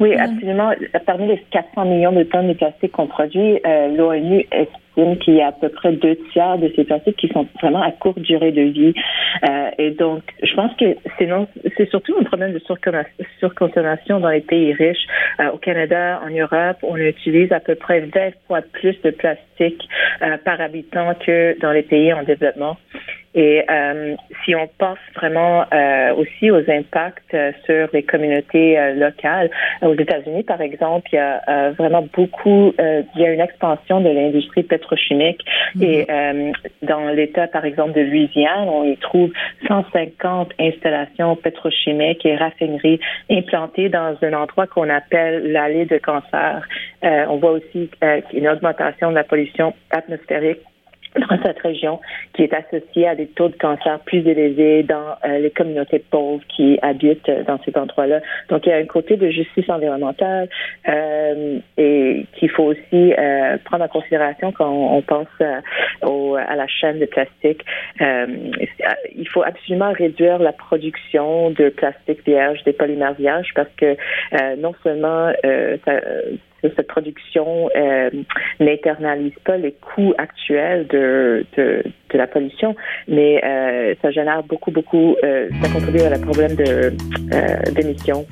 Oui, 0.00 0.12
absolument. 0.16 0.72
Parmi 1.06 1.28
les 1.28 1.38
400 1.50 1.84
millions 1.84 2.12
de 2.12 2.24
tonnes 2.24 2.48
de 2.48 2.54
plastique 2.54 2.92
qu'on 2.92 3.06
produit, 3.06 3.60
euh, 3.64 3.88
l'ONU 3.96 4.44
estime 4.50 5.16
qu'il 5.18 5.34
y 5.34 5.40
a 5.40 5.48
à 5.48 5.52
peu 5.52 5.68
près 5.68 5.92
deux 5.92 6.16
tiers 6.32 6.58
de 6.58 6.72
ces 6.74 6.84
plastiques 6.84 7.16
qui 7.16 7.28
sont 7.28 7.46
vraiment 7.60 7.82
à 7.82 7.92
courte 7.92 8.18
durée 8.18 8.50
de 8.50 8.62
vie. 8.62 8.94
Euh, 9.48 9.70
et 9.78 9.92
donc, 9.92 10.22
je 10.42 10.52
pense 10.54 10.74
que 10.76 10.96
c'est 11.18 11.28
c'est 11.76 11.88
surtout 11.90 12.16
un 12.20 12.24
problème 12.24 12.52
de 12.52 12.60
surconsommation 13.38 14.18
dans 14.18 14.30
les 14.30 14.40
pays 14.40 14.72
riches. 14.72 15.06
Euh, 15.40 15.52
au 15.52 15.58
Canada, 15.58 16.20
en 16.24 16.30
Europe, 16.30 16.78
on 16.82 16.96
utilise 16.96 17.52
à 17.52 17.60
peu 17.60 17.76
près 17.76 18.00
20 18.00 18.32
fois 18.48 18.62
plus 18.72 19.00
de 19.02 19.10
plastique 19.10 19.88
par 20.44 20.60
habitant 20.60 21.14
que 21.14 21.58
dans 21.60 21.72
les 21.72 21.82
pays 21.82 22.12
en 22.12 22.22
développement. 22.24 22.76
Et 23.34 23.64
euh, 23.68 24.14
si 24.44 24.54
on 24.54 24.68
pense 24.78 24.98
vraiment 25.16 25.64
euh, 25.72 26.14
aussi 26.14 26.50
aux 26.52 26.70
impacts 26.70 27.34
euh, 27.34 27.50
sur 27.66 27.88
les 27.92 28.04
communautés 28.04 28.78
euh, 28.78 28.94
locales, 28.94 29.50
aux 29.82 29.94
États-Unis, 29.94 30.44
par 30.44 30.60
exemple, 30.60 31.08
il 31.12 31.16
y 31.16 31.18
a 31.18 31.42
euh, 31.48 31.72
vraiment 31.76 32.06
beaucoup, 32.12 32.72
il 32.78 33.20
y 33.20 33.26
a 33.26 33.32
une 33.32 33.40
expansion 33.40 34.00
de 34.00 34.08
l'industrie 34.08 34.62
pétrochimique. 34.62 35.40
Mm-hmm. 35.76 35.84
Et 35.84 36.52
dans 36.82 37.08
l'État, 37.08 37.48
par 37.48 37.64
exemple, 37.64 37.92
de 37.92 38.02
Louisiane, 38.02 38.68
on 38.68 38.84
y 38.84 38.96
trouve 38.96 39.30
150 39.66 40.52
installations 40.60 41.36
pétrochimiques 41.36 42.24
et 42.24 42.36
raffineries 42.36 43.00
implantées 43.30 43.88
dans 43.88 44.16
un 44.22 44.32
endroit 44.32 44.66
qu'on 44.66 44.88
appelle 44.88 45.50
l'allée 45.52 45.86
de 45.86 45.98
cancer. 45.98 46.66
on 47.02 47.36
voit 47.36 47.52
aussi 47.52 47.90
une 48.32 48.48
augmentation 48.48 49.10
de 49.10 49.14
la 49.14 49.24
pollution 49.24 49.74
atmosphérique 49.90 50.60
dans 51.16 51.42
cette 51.42 51.58
région 51.60 52.00
qui 52.34 52.42
est 52.42 52.54
associée 52.54 53.08
à 53.08 53.14
des 53.14 53.26
taux 53.26 53.48
de 53.48 53.56
cancer 53.56 53.98
plus 54.00 54.26
élevés 54.26 54.82
dans 54.82 55.16
euh, 55.24 55.38
les 55.38 55.50
communautés 55.50 55.98
pauvres 55.98 56.42
qui 56.48 56.78
habitent 56.82 57.30
dans 57.46 57.58
ces 57.64 57.76
endroits-là. 57.76 58.20
Donc, 58.48 58.66
il 58.66 58.70
y 58.70 58.72
a 58.72 58.76
un 58.76 58.86
côté 58.86 59.16
de 59.16 59.28
justice 59.30 59.68
environnementale 59.68 60.48
euh, 60.88 61.58
et 61.76 62.26
qu'il 62.34 62.50
faut 62.50 62.64
aussi 62.64 63.14
euh, 63.18 63.56
prendre 63.64 63.84
en 63.84 63.88
considération 63.88 64.52
quand 64.52 64.70
on, 64.70 65.02
pense 65.02 65.26
euh, 65.40 65.60
au, 66.02 66.36
à 66.36 66.56
la 66.56 66.66
chaîne 66.66 66.98
de 66.98 67.06
plastique. 67.06 67.64
Euh, 68.00 68.26
il 69.14 69.28
faut 69.28 69.42
absolument 69.42 69.92
réduire 69.92 70.38
la 70.38 70.52
production 70.52 71.50
de 71.50 71.68
plastique 71.68 72.24
vierge, 72.26 72.62
des 72.64 72.72
polymères 72.72 73.14
vierges, 73.14 73.52
parce 73.54 73.68
que 73.76 73.96
non 74.56 74.74
seulement 74.82 75.32
ça, 75.84 76.00
cette 76.76 76.86
production 76.86 77.68
euh, 77.76 78.10
n'internalise 78.60 79.34
pas 79.44 79.56
les 79.56 79.72
coûts 79.72 80.14
actuels 80.18 80.86
de, 80.88 81.46
de, 81.56 81.82
la 82.12 82.26
pollution, 82.28 82.76
mais 83.08 83.44
euh, 83.44 83.94
ça 84.00 84.12
génère 84.12 84.44
beaucoup, 84.44 84.70
beaucoup, 84.70 85.16
euh, 85.24 85.48
ça 85.60 85.68
contribue 85.68 86.00
à 86.00 86.10
la 86.10 86.18
problème 86.20 86.54
de 86.54 86.64
euh, 86.64 87.72
d'émissions. 87.72 88.24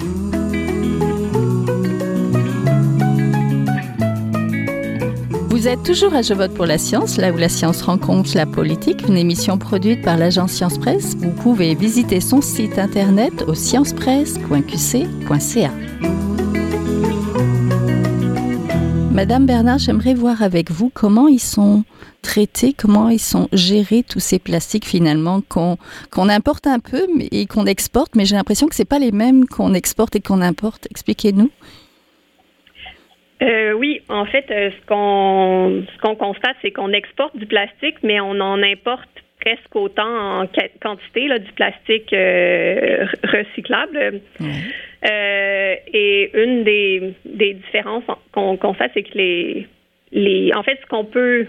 Vous 5.62 5.68
êtes 5.68 5.84
toujours 5.84 6.12
à 6.14 6.22
Je 6.22 6.34
vote 6.34 6.52
pour 6.54 6.66
la 6.66 6.78
science, 6.78 7.18
là 7.18 7.30
où 7.30 7.36
la 7.36 7.48
science 7.48 7.82
rencontre 7.82 8.36
la 8.36 8.46
politique, 8.46 9.06
une 9.08 9.16
émission 9.16 9.58
produite 9.58 10.04
par 10.04 10.16
l'agence 10.16 10.50
Science 10.52 10.78
Presse. 10.78 11.14
Vous 11.16 11.30
pouvez 11.30 11.76
visiter 11.76 12.20
son 12.20 12.40
site 12.40 12.80
internet 12.80 13.44
au 13.46 13.54
sciencepresse.qc.ca. 13.54 15.70
Madame 19.12 19.44
Bernard, 19.44 19.78
j'aimerais 19.78 20.14
voir 20.14 20.42
avec 20.42 20.70
vous 20.70 20.88
comment 20.88 21.28
ils 21.28 21.38
sont 21.38 21.84
traités, 22.22 22.72
comment 22.72 23.10
ils 23.10 23.18
sont 23.18 23.46
gérés 23.52 24.02
tous 24.02 24.20
ces 24.20 24.38
plastiques 24.38 24.86
finalement 24.86 25.42
qu'on 25.50 25.76
importe 26.30 26.66
un 26.66 26.78
peu 26.78 27.06
et 27.30 27.44
qu'on 27.44 27.66
exporte, 27.66 28.16
mais 28.16 28.24
j'ai 28.24 28.36
l'impression 28.36 28.68
que 28.68 28.74
c'est 28.74 28.88
pas 28.88 28.98
les 28.98 29.12
mêmes 29.12 29.44
qu'on 29.44 29.74
exporte 29.74 30.16
et 30.16 30.20
qu'on 30.20 30.40
importe. 30.40 30.88
Expliquez-nous. 30.90 31.50
Euh, 33.42 33.72
oui, 33.74 34.00
en 34.08 34.24
fait, 34.24 34.46
euh, 34.50 34.70
ce 34.70 34.86
qu'on 34.86 35.84
ce 35.92 36.00
qu'on 36.00 36.14
constate, 36.14 36.56
c'est 36.62 36.70
qu'on 36.70 36.92
exporte 36.92 37.36
du 37.36 37.44
plastique, 37.44 37.96
mais 38.02 38.18
on 38.18 38.40
en 38.40 38.62
importe 38.62 39.10
presque 39.42 39.74
autant 39.74 40.42
en 40.42 40.46
quantité 40.80 41.26
là, 41.28 41.38
du 41.38 41.52
plastique 41.52 42.12
euh, 42.12 43.06
recyclable. 43.24 44.20
Euh, 44.40 45.74
et 45.92 46.30
une 46.34 46.64
des, 46.64 47.14
des 47.24 47.54
différences 47.54 48.04
qu'on 48.32 48.56
constate, 48.56 48.92
c'est 48.94 49.02
que 49.02 49.18
les, 49.18 49.66
les, 50.12 50.52
en 50.54 50.62
fait, 50.62 50.78
ce 50.80 50.86
qu'on 50.86 51.04
peut 51.04 51.46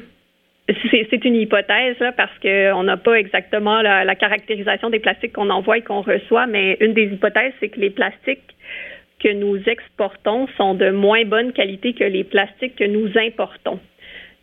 c'est 0.91 1.25
une 1.25 1.35
hypothèse 1.35 1.99
là, 1.99 2.13
parce 2.13 2.31
qu'on 2.39 2.83
n'a 2.83 2.95
pas 2.95 3.15
exactement 3.15 3.81
la, 3.81 4.15
caractérisation 4.15 4.89
des 4.89 4.99
plastiques 4.99 5.33
qu'on 5.33 5.49
envoie 5.49 5.79
et 5.79 5.81
qu'on 5.81 6.01
reçoit, 6.01 6.47
mais 6.47 6.77
une 6.79 6.93
des 6.93 7.07
hypothèses, 7.07 7.53
c'est 7.59 7.67
que 7.67 7.81
les 7.81 7.89
plastiques 7.89 8.55
que 9.19 9.27
nous 9.33 9.57
exportons 9.67 10.47
sont 10.57 10.73
de 10.73 10.89
moins 10.89 11.25
bonne 11.25 11.51
qualité 11.51 11.93
que 11.93 12.05
les 12.05 12.23
plastiques 12.23 12.77
que 12.77 12.85
nous 12.85 13.09
importons. 13.17 13.79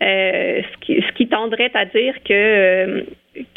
Euh, 0.03 0.63
ce, 0.87 1.13
qui, 1.13 1.29
tendrait 1.29 1.71
à 1.75 1.85
dire 1.85 2.15
que, 2.25 3.03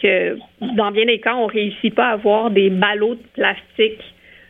euh, 0.04 0.36
dans 0.76 0.92
bien 0.92 1.06
des 1.06 1.20
cas, 1.20 1.36
on 1.36 1.48
ne 1.48 1.52
réussit 1.52 1.96
pas 1.96 2.08
à 2.08 2.14
avoir 2.14 2.52
des 2.52 2.70
ballots 2.70 3.16
de 3.16 3.24
plastique 3.34 4.02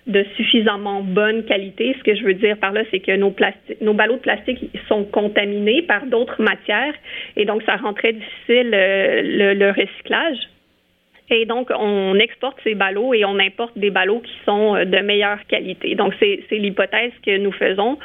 de 0.08 0.26
suffisamment 0.36 1.02
bonne 1.02 1.46
qualité. 1.46 1.96
Ce 1.98 2.04
que 2.04 2.16
je 2.16 2.24
veux 2.24 2.34
dire 2.34 2.58
par 2.58 2.74
là, 2.74 2.82
c'est 2.92 3.00
que 3.00 3.16
nos, 3.16 3.34
nos 3.82 3.94
ballots 3.94 4.16
de 4.16 4.22
plastique 4.22 4.70
sont 4.88 5.06
contaminés 5.06 5.84
par 5.84 6.06
d'autres 6.08 6.42
matières 6.42 6.96
et 7.38 7.46
donc 7.46 7.62
ça 7.64 7.78
rend 7.78 7.94
très 7.94 8.14
difficile 8.14 8.72
euh, 8.74 9.54
le 9.54 9.70
recyclage. 9.70 10.50
Et 11.30 11.46
donc, 11.46 11.70
on 11.77 12.15
exporte 12.15 12.58
ces 12.63 12.75
ballots 12.75 13.13
et 13.13 13.24
on 13.24 13.39
importe 13.39 13.77
des 13.77 13.89
ballots 13.89 14.20
qui 14.20 14.34
sont 14.46 14.75
euh, 14.75 14.86
de 14.86 14.98
meilleure 15.00 15.39
qualité. 15.48 15.96
Donc, 15.96 16.13
c'est 16.20 16.46
l'hypothèse 16.51 17.13
que 17.25 17.38
nous 17.38 17.51
faisons. 17.51 17.98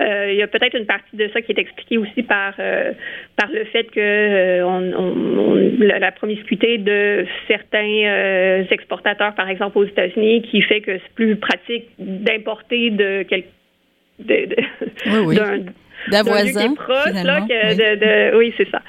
Euh, 0.00 0.30
il 0.30 0.36
y 0.36 0.42
a 0.42 0.46
peut-être 0.46 0.76
une 0.76 0.86
partie 0.86 1.16
de 1.16 1.28
ça 1.32 1.42
qui 1.42 1.52
est 1.52 1.58
expliquée 1.58 1.98
aussi 1.98 2.22
par, 2.22 2.54
euh, 2.58 2.92
par 3.36 3.50
le 3.50 3.64
fait 3.64 3.84
que 3.90 4.62
on, 4.64 5.54
la, 5.78 6.12
promiscuité 6.12 6.78
de 6.78 7.26
certains 7.48 8.64
exportateurs, 8.70 9.34
par 9.34 9.48
exemple 9.48 9.78
aux 9.78 9.84
États-Unis, 9.84 10.42
qui 10.42 10.62
fait 10.62 10.80
que 10.80 10.98
c'est 10.98 11.14
plus 11.14 11.36
pratique 11.36 11.88
d'importer 11.98 12.90
de, 12.90 13.24
quel, 13.28 13.44
de, 14.18 14.46
de 14.46 15.72
d'un 16.10 16.22
voisin. 16.22 16.74
proche, 16.74 17.24
là, 17.24 17.40
que 17.42 17.74
de, 17.74 17.96
de, 18.32 18.36
oui, 18.36 18.52
c'est 18.56 18.68
ça. 18.70 18.80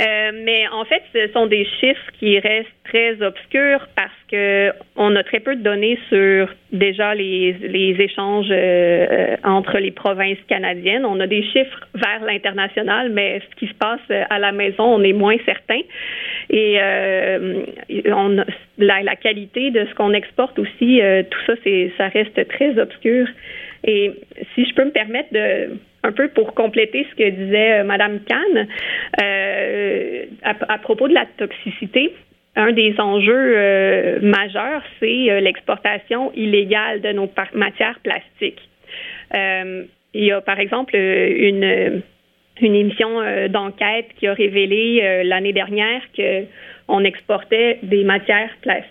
Euh, 0.00 0.32
mais 0.44 0.66
en 0.68 0.84
fait, 0.84 1.02
ce 1.12 1.32
sont 1.32 1.46
des 1.46 1.66
chiffres 1.80 2.10
qui 2.18 2.38
restent 2.38 2.68
très 2.84 3.20
obscurs 3.22 3.86
parce 3.96 4.10
que 4.30 4.72
on 4.96 5.14
a 5.16 5.22
très 5.22 5.40
peu 5.40 5.56
de 5.56 5.62
données 5.62 5.98
sur 6.08 6.48
déjà 6.72 7.14
les, 7.14 7.52
les 7.52 7.96
échanges 8.00 8.48
euh, 8.50 9.36
entre 9.44 9.78
les 9.78 9.90
provinces 9.90 10.38
canadiennes. 10.48 11.04
On 11.04 11.20
a 11.20 11.26
des 11.26 11.42
chiffres 11.42 11.80
vers 11.94 12.24
l'international, 12.24 13.10
mais 13.10 13.40
ce 13.50 13.56
qui 13.56 13.66
se 13.66 13.74
passe 13.74 14.26
à 14.30 14.38
la 14.38 14.52
maison, 14.52 14.84
on 14.84 15.02
est 15.02 15.12
moins 15.12 15.36
certain. 15.44 15.80
Et 16.50 16.76
euh, 16.80 17.62
on, 18.06 18.44
la, 18.78 19.02
la, 19.02 19.16
qualité 19.16 19.70
de 19.70 19.86
ce 19.86 19.94
qu'on 19.94 20.12
exporte 20.12 20.58
aussi, 20.58 21.00
euh, 21.00 21.22
tout 21.28 21.38
ça, 21.46 21.54
c'est 21.64 21.92
ça 21.96 22.08
reste 22.08 22.48
très 22.48 22.78
obscur. 22.78 23.26
Et 23.84 24.12
si 24.54 24.64
je 24.64 24.74
peux 24.74 24.84
me 24.84 24.90
permettre 24.90 25.32
de 25.32 25.76
un 26.04 26.12
peu 26.12 26.28
pour 26.28 26.54
compléter 26.54 27.06
ce 27.10 27.16
que 27.16 27.30
disait 27.30 27.80
euh, 27.80 27.84
Madame 27.84 28.20
Kahn 28.20 28.66
euh, 29.22 30.24
à, 30.42 30.78
propos 30.78 31.08
de 31.08 31.14
la 31.14 31.26
toxicité. 31.36 32.12
Un 32.54 32.72
des 32.72 32.94
enjeux 32.98 33.54
euh, 33.56 34.18
majeurs, 34.20 34.82
c'est 35.00 35.40
l'exportation 35.40 36.32
illégale 36.34 37.00
de 37.00 37.12
nos 37.12 37.30
matières 37.54 37.98
plastiques. 38.02 38.60
il 39.32 40.24
y 40.24 40.32
a 40.32 40.40
par 40.42 40.60
exemple 40.60 40.94
une 40.94 42.02
une 42.60 42.74
émission 42.74 43.48
d'enquête 43.48 44.08
qui 44.18 44.26
a 44.26 44.34
révélé 44.34 45.22
l'année 45.24 45.54
dernière 45.54 46.02
que 46.14 46.44
on 46.88 47.02
exportait 47.02 47.78
des 47.82 48.04
matières 48.04 48.50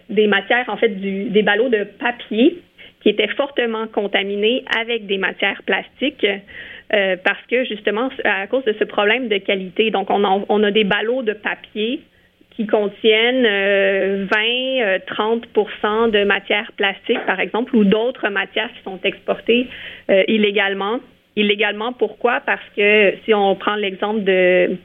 des 0.09 0.25
matières 0.25 0.67
en 0.67 0.77
fait 0.77 0.99
du, 0.99 1.25
des 1.25 1.43
ballots 1.43 1.69
de 1.69 1.83
papier 1.83 2.57
qui 3.01 3.09
étaient 3.09 3.27
fortement 3.29 3.87
contaminés 3.87 4.63
avec 4.79 5.07
des 5.07 5.17
matières 5.17 5.61
plastiques. 5.63 6.25
Euh, 6.93 7.15
parce 7.23 7.41
que 7.49 7.63
justement, 7.65 8.09
à 8.25 8.47
cause 8.47 8.65
de 8.65 8.75
ce 8.77 8.83
problème 8.83 9.29
de 9.29 9.37
qualité, 9.37 9.91
donc 9.91 10.09
on 10.09 10.23
a, 10.25 10.43
on 10.49 10.63
a 10.63 10.71
des 10.71 10.83
ballots 10.83 11.23
de 11.23 11.33
papier 11.33 12.01
qui 12.51 12.67
contiennent 12.67 13.43
20, 13.43 14.27
30% 15.07 15.47
euh, 15.55 15.63
euh, 15.85 16.07
de 16.09 16.23
matières 16.25 16.69
plastiques, 16.73 17.25
par 17.25 17.39
exemple, 17.39 17.75
ou 17.75 17.85
d'autres 17.85 18.27
matières 18.27 18.69
qui 18.73 18.83
sont 18.83 18.99
exportées 19.03 19.67
illégalement. 20.27 20.99
Illégalement, 21.37 21.93
pourquoi? 21.93 22.41
Parce 22.45 22.65
que 22.75 23.13
si 23.23 23.33
on 23.33 23.55
prend 23.55 23.75
l'exemple 23.75 24.25
de, 24.25 24.75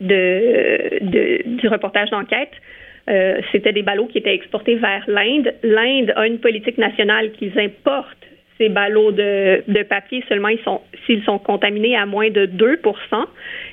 de, 0.00 1.42
du 1.44 1.68
reportage 1.68 2.10
d'enquête, 2.10 2.50
c'était 3.50 3.72
des 3.72 3.82
ballots 3.82 4.06
qui 4.06 4.18
étaient 4.18 4.34
exportés 4.34 4.76
vers 4.76 5.04
l'Inde. 5.08 5.52
L'Inde 5.62 6.12
a 6.14 6.26
une 6.26 6.38
politique 6.38 6.78
nationale 6.78 7.32
qu'ils 7.32 7.58
importent 7.58 8.20
ces 8.60 8.68
ballots 8.68 9.10
de, 9.10 9.62
de 9.66 9.82
papier 9.82 10.22
seulement 10.28 10.48
ils 10.48 10.60
sont 10.60 10.82
s'ils 11.06 11.24
sont 11.24 11.38
contaminés 11.38 11.96
à 11.96 12.04
moins 12.04 12.30
de 12.30 12.44
2 12.44 12.80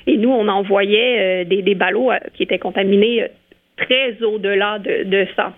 et 0.06 0.16
nous 0.16 0.30
on 0.30 0.48
envoyait 0.48 1.18
euh, 1.18 1.44
des, 1.44 1.60
des 1.60 1.74
ballots 1.74 2.10
euh, 2.10 2.18
qui 2.34 2.42
étaient 2.44 2.58
contaminés 2.58 3.22
euh, 3.22 3.28
très 3.76 4.20
au-delà 4.22 4.78
de, 4.78 5.04
de 5.04 5.26
ça. 5.36 5.52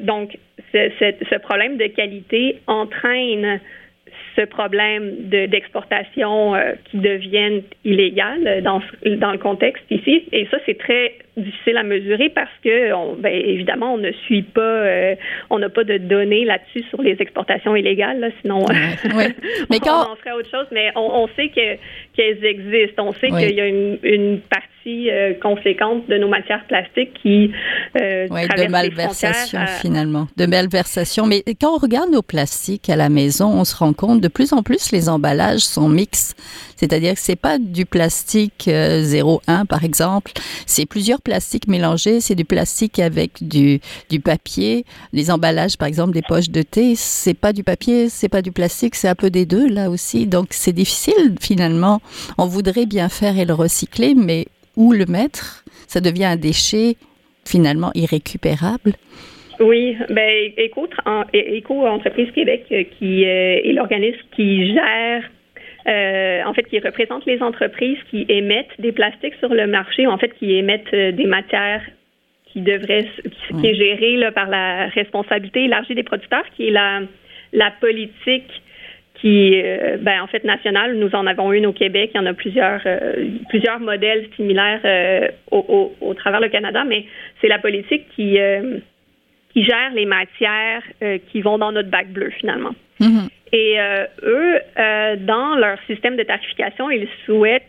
donc 0.00 0.38
ce, 0.72 1.38
problème 1.38 1.76
de 1.76 1.86
qualité 1.86 2.58
entraîne 2.66 3.60
ce 4.36 4.42
problème 4.42 5.28
d'exportation 5.28 6.54
euh, 6.54 6.72
qui 6.86 6.98
deviennent 6.98 7.62
illégales 7.84 8.62
dans, 8.62 8.80
dans 9.04 9.32
le 9.32 9.38
contexte 9.38 9.84
ici. 9.90 10.24
Et 10.32 10.46
ça, 10.50 10.58
c'est 10.64 10.78
très 10.78 11.14
difficile 11.36 11.76
à 11.78 11.82
mesurer 11.82 12.28
parce 12.28 12.50
que, 12.62 12.92
on, 12.92 13.14
ben, 13.14 13.32
évidemment, 13.32 13.94
on 13.94 13.98
ne 13.98 14.12
suit 14.26 14.42
pas, 14.42 14.60
euh, 14.60 15.14
on 15.50 15.58
n'a 15.58 15.68
pas 15.68 15.84
de 15.84 15.96
données 15.98 16.44
là-dessus 16.44 16.84
sur 16.90 17.00
les 17.02 17.16
exportations 17.20 17.74
illégales, 17.74 18.32
sinon 18.42 18.64
mais 19.70 19.78
quand... 19.80 20.12
on, 20.12 20.16
ferait 20.16 20.32
autre 20.32 20.50
chose. 20.50 20.66
Mais 20.72 20.90
on, 20.94 21.26
sait 21.36 21.48
que 21.48 21.76
qu'elles 22.14 22.44
existent. 22.44 23.06
On 23.06 23.12
sait 23.12 23.28
qu'il 23.28 23.56
y 23.56 23.60
a 23.60 23.66
une, 23.66 23.98
une 24.02 24.40
partie 24.40 24.70
euh, 24.86 25.34
conséquente 25.40 26.08
de 26.08 26.18
nos 26.18 26.28
matières 26.28 26.64
plastiques 26.66 27.14
qui 27.22 27.52
euh, 28.00 28.26
de 28.26 28.68
malversation 28.68 29.60
finalement, 29.80 30.26
de 30.36 30.46
malversation. 30.46 31.26
Mais 31.26 31.42
quand 31.60 31.74
on 31.74 31.78
regarde 31.78 32.10
nos 32.10 32.22
plastiques 32.22 32.90
à 32.90 32.96
la 32.96 33.08
maison, 33.08 33.46
on 33.46 33.64
se 33.64 33.76
rend 33.76 33.92
compte 33.92 34.20
de 34.20 34.28
plus 34.28 34.52
en 34.52 34.62
plus 34.62 34.90
les 34.90 35.08
emballages 35.08 35.60
sont 35.60 35.88
mixtes. 35.88 36.36
C'est-à-dire 36.76 37.14
que 37.14 37.20
c'est 37.20 37.40
pas 37.40 37.58
du 37.58 37.86
plastique 37.86 38.64
0,1 38.66 39.40
euh, 39.48 39.64
par 39.66 39.84
exemple, 39.84 40.32
c'est 40.66 40.86
plusieurs 40.86 41.21
plastiques 41.22 41.68
mélangés. 41.68 42.20
C'est 42.20 42.34
du 42.34 42.44
plastique 42.44 42.98
avec 42.98 43.42
du, 43.42 43.80
du 44.10 44.20
papier. 44.20 44.84
Les 45.12 45.30
emballages, 45.30 45.76
par 45.76 45.88
exemple, 45.88 46.12
des 46.12 46.22
poches 46.22 46.50
de 46.50 46.62
thé, 46.62 46.94
c'est 46.96 47.34
pas 47.34 47.52
du 47.52 47.64
papier, 47.64 48.08
c'est 48.08 48.28
pas 48.28 48.42
du 48.42 48.52
plastique, 48.52 48.94
c'est 48.94 49.08
un 49.08 49.14
peu 49.14 49.30
des 49.30 49.46
deux 49.46 49.68
là 49.68 49.90
aussi. 49.90 50.26
Donc 50.26 50.48
c'est 50.50 50.72
difficile 50.72 51.36
finalement. 51.40 52.00
On 52.38 52.46
voudrait 52.46 52.86
bien 52.86 53.08
faire 53.08 53.38
et 53.38 53.44
le 53.44 53.54
recycler, 53.54 54.14
mais 54.14 54.46
où 54.76 54.92
le 54.92 55.06
mettre? 55.06 55.64
Ça 55.86 56.00
devient 56.00 56.24
un 56.24 56.36
déchet 56.36 56.96
finalement 57.44 57.90
irrécupérable. 57.94 58.92
Oui, 59.60 59.96
ben 60.08 60.52
Éco, 60.56 60.88
Éco 61.32 61.86
Entreprise 61.86 62.30
Québec, 62.34 62.64
euh, 62.72 62.84
qui 62.98 63.24
euh, 63.24 63.60
est 63.62 63.72
l'organisme 63.72 64.18
qui 64.34 64.72
gère 64.72 65.22
euh, 65.86 66.42
en 66.44 66.54
fait, 66.54 66.64
qui 66.64 66.78
représente 66.78 67.26
les 67.26 67.42
entreprises 67.42 67.98
qui 68.10 68.24
émettent 68.28 68.78
des 68.78 68.92
plastiques 68.92 69.34
sur 69.40 69.52
le 69.52 69.66
marché, 69.66 70.06
ou 70.06 70.10
en 70.10 70.18
fait, 70.18 70.32
qui 70.38 70.54
émettent 70.54 70.94
des 70.94 71.26
matières 71.26 71.82
qui 72.46 72.60
devraient, 72.60 73.08
qui, 73.60 73.66
est 73.66 73.74
gérée 73.74 74.16
là, 74.16 74.30
par 74.30 74.48
la 74.48 74.88
responsabilité 74.88 75.64
élargie 75.64 75.94
des 75.94 76.02
producteurs, 76.02 76.44
qui 76.54 76.68
est 76.68 76.70
la, 76.70 77.00
la 77.52 77.70
politique 77.70 78.50
qui, 79.22 79.60
euh, 79.62 79.96
ben, 80.00 80.20
en 80.20 80.26
fait, 80.26 80.44
nationale. 80.44 80.96
Nous 80.96 81.14
en 81.14 81.26
avons 81.26 81.52
une 81.52 81.66
au 81.66 81.72
Québec. 81.72 82.10
Il 82.12 82.18
y 82.18 82.20
en 82.20 82.26
a 82.26 82.34
plusieurs, 82.34 82.80
euh, 82.86 83.28
plusieurs 83.48 83.78
modèles 83.78 84.28
similaires 84.36 84.80
euh, 84.84 85.28
au, 85.50 85.94
au, 86.00 86.14
travers 86.14 86.40
le 86.40 86.48
Canada, 86.48 86.84
mais 86.84 87.06
c'est 87.40 87.48
la 87.48 87.58
politique 87.58 88.06
qui, 88.16 88.36
qui 89.52 89.64
gère 89.64 89.92
les 89.94 90.06
matières 90.06 90.82
qui 91.30 91.40
vont 91.40 91.58
dans 91.58 91.72
notre 91.72 91.88
bac 91.88 92.08
bleu, 92.08 92.30
finalement. 92.38 92.74
Mm-hmm. 93.00 93.28
Et 93.52 93.76
eux, 94.22 94.58
dans 95.26 95.56
leur 95.56 95.78
système 95.86 96.16
de 96.16 96.22
tarification, 96.22 96.90
ils 96.90 97.08
souhaitent 97.26 97.62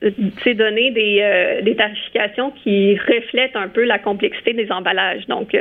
donner 0.00 0.90
des, 0.92 1.60
des 1.62 1.74
tarifications 1.74 2.52
qui 2.62 2.96
reflètent 2.96 3.56
un 3.56 3.68
peu 3.68 3.84
la 3.84 3.98
complexité 3.98 4.52
des 4.52 4.70
emballages. 4.70 5.26
Donc, 5.26 5.54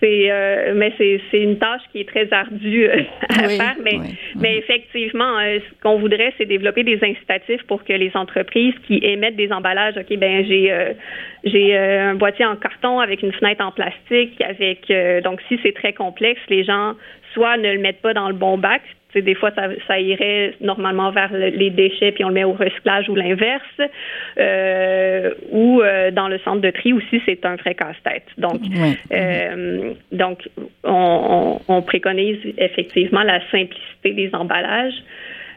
c'est 0.00 0.30
euh, 0.30 0.72
mais 0.74 0.92
c'est 0.98 1.20
une 1.40 1.58
tâche 1.58 1.82
qui 1.92 2.00
est 2.00 2.08
très 2.08 2.32
ardue 2.32 2.86
euh, 2.86 3.02
à 3.28 3.48
faire 3.48 3.76
mais 3.82 3.98
mais 4.36 4.56
effectivement 4.56 5.38
euh, 5.38 5.58
ce 5.58 5.82
qu'on 5.82 5.98
voudrait 5.98 6.32
c'est 6.38 6.46
développer 6.46 6.82
des 6.82 6.98
incitatifs 7.02 7.62
pour 7.64 7.84
que 7.84 7.92
les 7.92 8.10
entreprises 8.14 8.74
qui 8.86 8.98
émettent 9.02 9.36
des 9.36 9.52
emballages 9.52 9.96
OK 9.96 10.16
ben 10.18 10.44
j'ai 10.46 10.72
j'ai 11.44 11.76
un 11.76 12.14
boîtier 12.14 12.44
en 12.44 12.56
carton 12.56 12.98
avec 12.98 13.22
une 13.22 13.32
fenêtre 13.32 13.64
en 13.64 13.72
plastique 13.72 14.40
avec 14.40 14.92
donc 15.22 15.40
si 15.48 15.58
c'est 15.62 15.74
très 15.74 15.92
complexe 15.92 16.40
les 16.48 16.64
gens 16.64 16.94
soit 17.32 17.56
ne 17.56 17.72
le 17.72 17.78
mettent 17.78 18.02
pas 18.02 18.14
dans 18.14 18.28
le 18.28 18.34
bon 18.34 18.58
bac 18.58 18.82
des 19.18 19.34
fois, 19.34 19.50
ça, 19.54 19.68
ça, 19.86 19.98
irait 19.98 20.54
normalement 20.60 21.10
vers 21.10 21.32
les 21.32 21.70
déchets, 21.70 22.12
puis 22.12 22.24
on 22.24 22.28
le 22.28 22.34
met 22.34 22.44
au 22.44 22.52
recyclage 22.52 23.08
ou 23.08 23.14
l'inverse. 23.14 23.62
Euh, 24.38 25.34
ou 25.50 25.80
euh, 25.82 26.10
dans 26.10 26.28
le 26.28 26.38
centre 26.38 26.60
de 26.60 26.70
tri 26.70 26.92
aussi, 26.92 27.20
c'est 27.26 27.44
un 27.44 27.56
vrai 27.56 27.74
casse-tête. 27.74 28.26
Donc, 28.38 28.60
euh, 29.12 29.94
donc 30.12 30.48
on, 30.84 31.60
on, 31.66 31.82
préconise 31.82 32.38
effectivement 32.58 33.22
la 33.22 33.40
simplicité 33.50 34.12
des 34.12 34.30
emballages. 34.32 35.02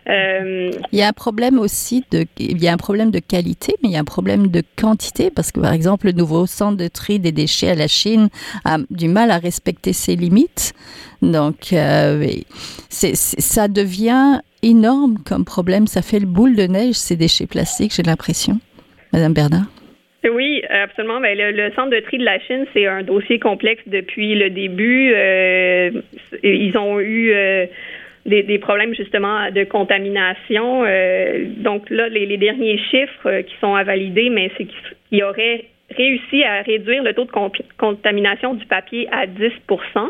Euh, 0.09 0.71
il 0.91 0.99
y 0.99 1.01
a 1.01 1.07
un 1.07 1.13
problème 1.13 1.57
aussi 1.59 2.03
de, 2.11 2.25
il 2.37 2.61
y 2.61 2.67
a 2.67 2.73
un 2.73 2.77
problème 2.77 3.11
de 3.11 3.19
qualité, 3.19 3.75
mais 3.81 3.89
il 3.89 3.91
y 3.93 3.95
a 3.95 3.99
un 3.99 4.05
problème 4.05 4.47
de 4.47 4.61
quantité 4.77 5.31
parce 5.31 5.51
que 5.51 5.59
par 5.59 5.73
exemple, 5.73 6.07
le 6.07 6.11
nouveau 6.11 6.45
centre 6.45 6.77
de 6.77 6.87
tri 6.87 7.19
des 7.19 7.31
déchets 7.31 7.69
à 7.69 7.75
la 7.75 7.87
Chine 7.87 8.29
a 8.65 8.77
du 8.89 9.07
mal 9.07 9.31
à 9.31 9.37
respecter 9.37 9.93
ses 9.93 10.15
limites. 10.15 10.73
Donc, 11.21 11.71
euh, 11.71 12.25
ça 12.89 13.67
devient 13.67 14.41
énorme 14.61 15.17
comme 15.25 15.45
problème. 15.45 15.87
Ça 15.87 16.01
fait 16.01 16.19
le 16.19 16.25
boule 16.25 16.55
de 16.55 16.63
neige 16.63 16.95
ces 16.95 17.15
déchets 17.15 17.47
plastiques, 17.47 17.93
j'ai 17.95 18.03
l'impression. 18.03 18.59
Madame 19.13 19.33
Bernard? 19.33 19.67
Oui, 20.31 20.63
absolument. 20.69 21.19
Ben, 21.19 21.37
le, 21.37 21.71
centre 21.75 21.89
de 21.89 21.99
tri 21.99 22.17
de 22.17 22.23
la 22.23 22.39
Chine, 22.39 22.65
c'est 22.73 22.87
un 22.87 23.03
dossier 23.03 23.39
complexe 23.39 23.83
depuis 23.87 24.35
le 24.35 24.49
début. 24.49 25.13
Euh, 25.13 25.91
ils 26.43 26.77
ont 26.77 26.99
eu 26.99 27.33
euh, 27.33 27.65
des, 28.25 28.59
problèmes 28.59 28.95
justement 28.95 29.51
de 29.51 29.63
contamination. 29.63 30.83
Euh, 30.85 31.45
donc 31.57 31.89
là, 31.89 32.09
les, 32.09 32.37
derniers 32.37 32.77
chiffres 32.89 33.41
qui 33.41 33.55
sont 33.59 33.75
à 33.75 33.83
valider, 33.83 34.29
mais 34.29 34.51
c'est 34.57 34.65
qu'ils 34.65 35.23
auraient 35.23 35.65
réussi 35.95 36.43
à 36.43 36.61
réduire 36.61 37.03
le 37.03 37.13
taux 37.13 37.25
de 37.25 37.31
contamination 37.77 38.53
du 38.53 38.65
papier 38.65 39.07
à 39.11 39.25
10% 39.27 40.09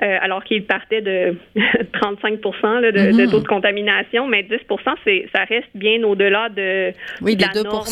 alors 0.00 0.42
qu'il 0.44 0.64
partait 0.64 1.00
de 1.00 1.36
35 1.92 2.34
de, 2.34 2.90
de, 2.90 2.98
mm-hmm. 2.98 3.30
taux 3.30 3.40
de 3.40 3.46
contamination, 3.46 4.26
mais 4.26 4.42
10 4.42 4.56
c'est, 5.04 5.28
ça 5.32 5.44
reste 5.44 5.70
bien 5.74 6.02
au-delà 6.02 6.48
de, 6.50 6.92
oui, 7.22 7.36
la 7.36 7.48
2 7.54 7.62
norme 7.62 7.86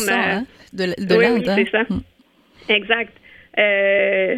de, 0.73 0.85
de 0.85 1.15
oui, 1.15 1.25
Oui, 1.31 1.43
c'est 1.55 1.69
ça. 1.71 1.83
Mm. 1.89 2.01
Exact. 2.69 3.13
Euh, 3.57 4.35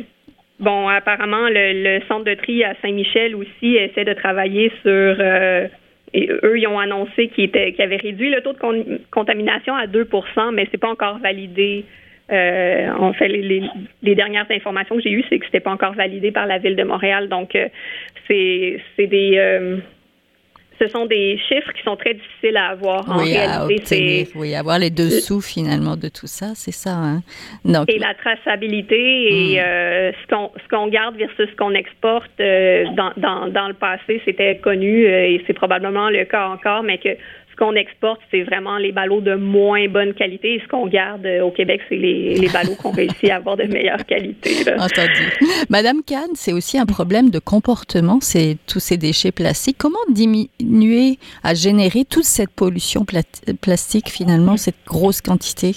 bon, 0.59 0.87
apparemment, 0.87 1.47
le, 1.49 1.99
centre 2.07 2.25
de 2.25 2.33
tri 2.33 2.63
à 2.63 2.73
Saint-Michel 2.81 3.35
aussi 3.35 3.75
essaie 3.75 4.05
de 4.05 4.13
travailler 4.13 4.71
sur. 4.81 5.15
Euh, 5.19 5.67
eux, 6.15 6.57
ils 6.57 6.67
ont 6.67 6.79
annoncé 6.79 7.27
qu'ils 7.27 7.51
avaient 7.79 7.97
réduit 7.97 8.29
le 8.29 8.41
taux 8.41 8.53
de 8.53 9.01
contamination 9.11 9.75
à 9.75 9.85
2% 9.85 10.53
mais 10.53 10.67
c'est 10.71 10.77
pas 10.77 10.89
encore 10.89 11.19
validé. 11.19 11.83
Euh, 12.31 12.89
en 12.97 13.13
fait, 13.13 13.27
les, 13.27 13.61
les, 14.01 14.15
dernières 14.15 14.49
informations 14.49 14.95
que 14.95 15.01
j'ai 15.01 15.11
eues, 15.11 15.23
c'est 15.29 15.37
que 15.37 15.45
c'était 15.45 15.59
pas 15.59 15.71
encore 15.71 15.93
validé 15.93 16.31
par 16.31 16.47
la 16.47 16.57
ville 16.57 16.75
de 16.75 16.83
Montréal. 16.83 17.27
Donc, 17.29 17.55
euh, 17.55 17.67
c'est 18.27 19.07
des 19.07 19.77
ce 20.79 20.87
sont 20.87 21.05
des 21.05 21.39
chiffres 21.47 21.71
qui 21.73 21.81
sont 21.83 21.95
très 21.95 22.13
difficiles 22.13 22.57
à 22.57 22.69
avoir 22.69 23.09
en 23.09 23.23
réalité. 23.23 24.27
oui, 24.35 24.55
avoir 24.55 24.79
les 24.79 24.89
dessous 24.89 25.41
finalement 25.41 25.95
de 25.95 26.09
tout 26.09 26.27
ça, 26.27 26.47
c'est 26.55 26.73
ça. 26.73 26.91
Hein? 26.91 27.21
Donc, 27.63 27.89
et 27.89 27.99
la 27.99 28.13
traçabilité 28.13 28.95
et 28.95 29.55
hmm. 29.55 29.63
euh, 29.63 30.11
ce 30.27 30.69
qu'on 30.69 30.87
garde 30.87 31.15
versus 31.15 31.49
ce 31.49 31.55
qu'on 31.55 31.73
exporte 31.73 32.31
euh, 32.39 32.85
dans, 32.95 33.11
dans, 33.17 33.47
dans, 33.47 33.67
le 33.67 33.73
passé, 33.73 34.21
c'était 34.25 34.57
connu 34.57 35.05
euh, 35.05 35.29
et 35.29 35.43
c'est 35.47 35.53
probablement 35.53 36.09
le 36.09 36.25
cas 36.25 36.47
encore, 36.47 36.83
mais 36.83 36.97
que 36.97 37.09
ce 37.55 37.63
qu'on 37.63 37.73
exporte, 37.73 38.19
c'est 38.31 38.43
vraiment 38.43 38.77
les 38.77 38.91
ballots 38.91 39.21
de 39.21 39.35
moins 39.35 39.87
bonne 39.87 40.13
qualité. 40.13 40.55
Et 40.55 40.59
ce 40.59 40.67
qu'on 40.67 40.87
garde 40.87 41.25
euh, 41.25 41.41
au 41.41 41.51
Québec, 41.51 41.81
c'est 41.87 41.95
les, 41.95 42.49
ballots 42.51 42.75
qu'on 42.75 42.91
réussit 42.91 43.29
à 43.29 43.37
avoir 43.37 43.55
de 43.55 43.63
meilleure 43.63 44.05
qualité. 44.05 44.51
Entendu. 44.77 45.31
Madame 45.69 46.03
Kahn, 46.03 46.29
c'est 46.35 46.53
aussi 46.53 46.77
un 46.77 46.85
problème 46.85 47.29
de 47.29 47.39
comportement, 47.39 48.19
c'est 48.21 48.57
tous 48.67 48.79
ces 48.79 48.97
déchets 48.97 49.31
plastiques. 49.31 49.77
Comment 49.77 49.97
diminuer 50.09 51.17
à 51.43 51.53
générer 51.53 52.03
toute 52.05 52.25
cette 52.25 52.51
pollution 52.51 53.05
plastique, 53.61 54.09
finalement, 54.09 54.57
cette 54.57 54.75
grosse 54.85 55.21
quantité? 55.21 55.75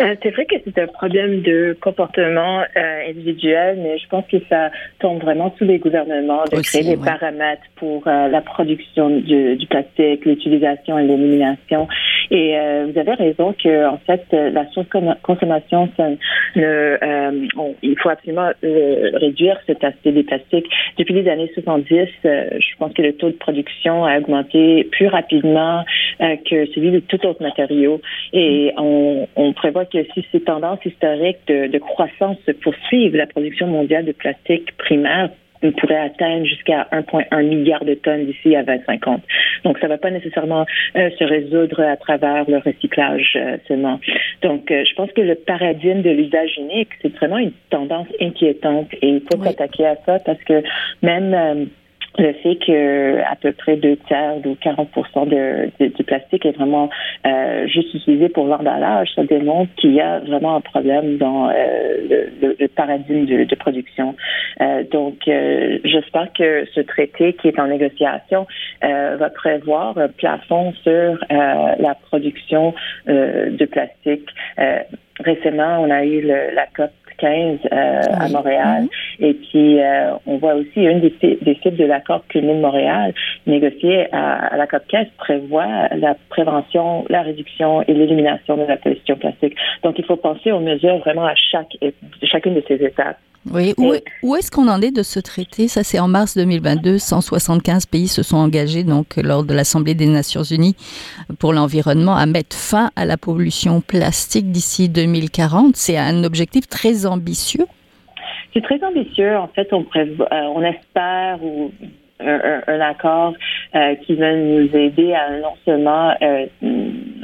Euh, 0.00 0.14
c'est 0.22 0.30
vrai 0.30 0.44
que 0.46 0.56
c'est 0.64 0.78
un 0.80 0.86
problème 0.86 1.42
de 1.42 1.76
comportement 1.80 2.62
euh, 2.76 3.08
individuel, 3.08 3.78
mais 3.82 3.98
je 3.98 4.08
pense 4.08 4.24
que 4.30 4.38
ça 4.48 4.70
tombe 4.98 5.22
vraiment 5.22 5.54
sous 5.58 5.64
les 5.64 5.78
gouvernements 5.78 6.44
de 6.44 6.60
créer 6.62 6.82
des 6.82 6.96
paramètres 6.96 7.62
pour 7.76 8.06
euh, 8.06 8.28
la 8.28 8.40
production 8.40 9.10
du, 9.10 9.56
du 9.56 9.66
plastique, 9.66 10.24
l'utilisation 10.24 10.98
et 10.98 11.04
l'élimination. 11.04 11.88
Et 12.30 12.56
vous 12.86 12.98
avez 12.98 13.12
raison 13.14 13.54
que 13.62 13.86
en 13.86 13.98
fait 13.98 14.24
la 14.32 14.66
surconsommation, 14.70 15.90
ça 15.96 16.08
ne, 16.56 17.76
il 17.82 17.98
faut 17.98 18.08
absolument 18.08 18.50
réduire 18.62 19.58
cet 19.66 19.84
aspect 19.84 20.12
des 20.12 20.22
plastiques. 20.22 20.66
Depuis 20.96 21.14
les 21.14 21.28
années 21.28 21.50
70, 21.52 22.08
je 22.24 22.76
pense 22.78 22.92
que 22.94 23.02
le 23.02 23.12
taux 23.12 23.28
de 23.28 23.36
production 23.36 24.06
a 24.06 24.18
augmenté 24.18 24.84
plus 24.84 25.08
rapidement 25.08 25.84
que 26.18 26.66
celui 26.74 26.92
de 26.92 27.00
tout 27.00 27.24
autre 27.26 27.42
matériau, 27.42 28.00
et 28.32 28.72
on, 28.78 29.28
on 29.36 29.52
prévoit 29.64 29.86
que 29.86 30.04
si 30.12 30.26
ces 30.30 30.40
tendances 30.40 30.84
historiques 30.84 31.48
de, 31.48 31.78
croissance 31.78 32.36
se 32.44 32.52
poursuivent, 32.52 33.16
la 33.16 33.26
production 33.26 33.66
mondiale 33.66 34.04
de 34.04 34.12
plastique 34.12 34.76
primaire 34.76 35.30
pourrait 35.80 36.00
atteindre 36.00 36.44
jusqu'à 36.44 36.86
1,1 36.92 37.42
milliard 37.42 37.82
de 37.82 37.94
tonnes 37.94 38.26
d'ici 38.26 38.54
à 38.54 38.62
2050. 38.62 39.22
Donc, 39.64 39.78
ça 39.78 39.86
ne 39.86 39.92
va 39.92 39.96
pas 39.96 40.10
nécessairement 40.10 40.66
euh, 40.96 41.08
se 41.18 41.24
résoudre 41.24 41.80
à 41.80 41.96
travers 41.96 42.44
le 42.46 42.58
recyclage 42.58 43.32
euh, 43.36 43.56
seulement. 43.66 43.98
Donc, 44.42 44.70
euh, 44.70 44.84
je 44.86 44.94
pense 44.96 45.10
que 45.12 45.22
le 45.22 45.34
paradigme 45.34 46.02
de 46.02 46.10
l'usage 46.10 46.58
unique, 46.58 46.90
c'est 47.00 47.16
vraiment 47.16 47.38
une 47.38 47.52
tendance 47.70 48.08
inquiétante 48.20 48.92
et 49.00 49.08
il 49.08 49.22
faut 49.22 49.42
s'attaquer 49.42 49.86
à 49.86 49.96
ça 50.04 50.18
parce 50.18 50.42
que 50.44 50.62
même 51.00 51.70
le 52.18 52.32
fait 52.34 52.56
que 52.56 53.20
à 53.22 53.36
peu 53.36 53.52
près 53.52 53.76
deux 53.76 53.96
tiers 54.06 54.36
ou 54.44 54.54
40 54.60 54.88
de, 55.28 55.86
du 55.88 56.04
plastique 56.04 56.46
est 56.46 56.52
vraiment 56.56 56.88
euh, 57.26 57.66
juste 57.66 57.92
utilisé 57.94 58.28
pour 58.28 58.46
l'emballage, 58.46 59.08
ça 59.14 59.24
démontre 59.24 59.74
qu'il 59.76 59.94
y 59.94 60.00
a 60.00 60.20
vraiment 60.20 60.56
un 60.56 60.60
problème 60.60 61.18
dans 61.18 61.48
euh, 61.48 61.52
le, 62.40 62.56
le, 62.58 62.68
paradigme 62.68 63.26
de, 63.26 63.44
de 63.44 63.54
production. 63.56 64.14
Euh, 64.60 64.84
donc, 64.90 65.26
euh, 65.28 65.78
j'espère 65.84 66.32
que 66.32 66.64
ce 66.74 66.80
traité 66.80 67.32
qui 67.34 67.48
est 67.48 67.58
en 67.58 67.66
négociation 67.66 68.46
euh, 68.84 69.16
va 69.18 69.30
prévoir 69.30 69.98
un 69.98 70.08
plafond 70.08 70.72
sur 70.82 71.18
la 71.30 71.94
production 71.94 72.74
de 73.06 73.64
plastique. 73.64 74.28
récemment, 75.20 75.80
on 75.80 75.90
a 75.90 76.04
eu 76.04 76.20
le, 76.20 76.54
la 76.54 76.66
COP 76.66 76.90
15 77.18 77.58
euh, 77.72 78.00
à 78.18 78.28
Montréal. 78.28 78.82
Mhm. 78.82 79.26
Et 79.26 79.34
puis, 79.34 79.80
euh, 79.80 80.12
on 80.26 80.38
voit 80.38 80.54
aussi 80.54 80.82
une 80.82 81.00
des, 81.00 81.14
des 81.20 81.54
cibles 81.62 81.76
de 81.76 81.84
l'accord 81.84 82.22
de 82.34 82.40
Montréal 82.40 83.14
négocié 83.46 84.06
à, 84.12 84.56
la 84.56 84.66
COP 84.66 84.82
15 84.88 85.06
prévoit 85.18 85.88
la 85.96 86.16
prévention, 86.28 87.04
la 87.08 87.22
réduction 87.22 87.82
et 87.82 87.94
l'élimination 87.94 88.56
de 88.56 88.64
la 88.64 88.76
pollution 88.76 89.16
plastique. 89.16 89.56
Donc, 89.82 89.98
il 89.98 90.04
faut 90.04 90.16
penser 90.16 90.52
aux 90.52 90.60
mesures 90.60 90.98
vraiment 90.98 91.26
à 91.26 91.34
chaque, 91.34 91.76
chacune 92.22 92.54
de 92.54 92.62
ces 92.66 92.74
étapes. 92.74 93.18
Oui, 93.52 93.74
où, 93.76 93.92
où 94.22 94.36
est-ce 94.36 94.50
qu'on 94.50 94.68
en 94.68 94.80
est 94.80 94.90
de 94.90 95.02
ce 95.02 95.20
traité? 95.20 95.68
Ça, 95.68 95.82
c'est 95.84 95.98
en 95.98 96.08
mars 96.08 96.36
2022. 96.36 96.98
175 96.98 97.86
pays 97.86 98.08
se 98.08 98.22
sont 98.22 98.38
engagés 98.38 98.84
donc 98.84 99.16
lors 99.16 99.44
de 99.44 99.52
l'Assemblée 99.52 99.94
des 99.94 100.06
Nations 100.06 100.42
Unies 100.42 100.76
pour 101.38 101.52
l'environnement 101.52 102.16
à 102.16 102.26
mettre 102.26 102.56
fin 102.56 102.90
à 102.96 103.04
la 103.04 103.16
pollution 103.16 103.80
plastique 103.80 104.50
d'ici 104.50 104.88
2040. 104.88 105.76
C'est 105.76 105.98
un 105.98 106.24
objectif 106.24 106.68
très 106.68 107.04
ambitieux. 107.06 107.66
C'est 108.54 108.62
très 108.62 108.82
ambitieux. 108.82 109.36
En 109.36 109.48
fait, 109.48 109.72
on, 109.72 109.84
euh, 109.96 110.06
on 110.30 110.62
espère 110.62 111.42
ou 111.42 111.70
un, 112.20 112.62
un, 112.66 112.80
accord 112.80 113.34
euh, 113.74 113.94
qui 113.96 114.14
va 114.14 114.34
nous 114.34 114.74
aider 114.74 115.12
à 115.12 115.28
seulement 115.64 116.14
euh, 116.22 116.46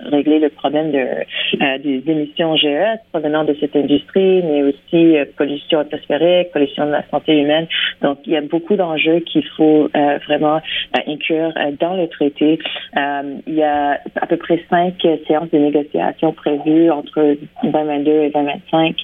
régler 0.06 0.38
le 0.38 0.48
problème 0.48 0.90
de, 0.92 0.98
euh, 0.98 1.78
des 1.78 2.02
émissions 2.06 2.56
GES 2.56 2.98
provenant 3.12 3.44
de 3.44 3.54
cette 3.60 3.76
industrie, 3.76 4.42
mais 4.42 4.62
aussi 4.62 5.16
euh, 5.16 5.24
pollution 5.36 5.80
atmosphérique, 5.80 6.52
pollution 6.52 6.86
de 6.86 6.92
la 6.92 7.04
santé 7.10 7.38
humaine. 7.38 7.66
Donc, 8.02 8.18
il 8.26 8.32
y 8.32 8.36
a 8.36 8.40
beaucoup 8.40 8.76
d'enjeux 8.76 9.20
qu'il 9.20 9.44
faut 9.56 9.88
euh, 9.94 10.18
vraiment 10.26 10.60
inclure 11.06 11.52
dans 11.78 11.94
le 11.94 12.08
traité. 12.08 12.58
il 12.96 13.54
y 13.54 13.62
a 13.62 14.00
à 14.20 14.26
peu 14.26 14.36
près 14.36 14.62
cinq 14.68 14.94
séances 15.26 15.50
de 15.50 15.58
négociation 15.58 16.32
prévues 16.32 16.90
entre 16.90 17.36
2022 17.62 18.10
et 18.10 18.30
2025. 18.30 18.96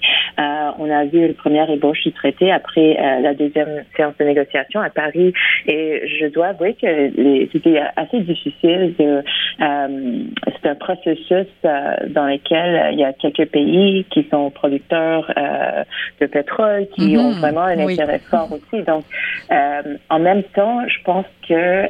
on 0.79 0.91
a 0.91 1.05
vu 1.05 1.27
une 1.27 1.35
première 1.35 1.71
ébauche 1.71 2.03
du 2.03 2.13
traité 2.13 2.51
après 2.51 2.97
la 3.23 3.35
deuxième 3.35 3.85
séance 3.97 4.15
de 4.19 4.25
négociation 4.25 4.81
à 4.81 4.91
Paris 4.91 5.33
et 5.67 6.03
je 6.07 6.27
dois 6.27 6.49
avouer 6.49 6.75
que 6.75 7.11
c'était 7.53 7.81
assez 7.97 8.21
difficile 8.21 8.95
de 8.99 9.23
c'est 9.59 10.69
un 10.69 10.75
processus 10.87 11.49
euh, 11.65 11.95
dans 12.11 12.27
lequel 12.27 12.75
euh, 12.75 12.91
il 12.93 12.99
y 13.01 13.05
a 13.05 13.13
quelques 13.13 13.47
pays 13.51 14.05
qui 14.11 14.27
sont 14.31 14.51
producteurs 14.51 15.33
euh, 15.37 15.83
de 16.21 16.27
pétrole, 16.27 16.87
qui 16.95 17.15
mhm. 17.15 17.21
ont 17.21 17.31
vraiment 17.33 17.63
un 17.63 17.79
intérêt 17.79 18.21
fort 18.31 18.49
aussi. 18.53 18.83
Donc, 18.85 19.05
en 19.51 20.19
même 20.19 20.43
temps, 20.55 20.83
je 20.87 21.03
pense 21.05 21.27
que 21.49 21.89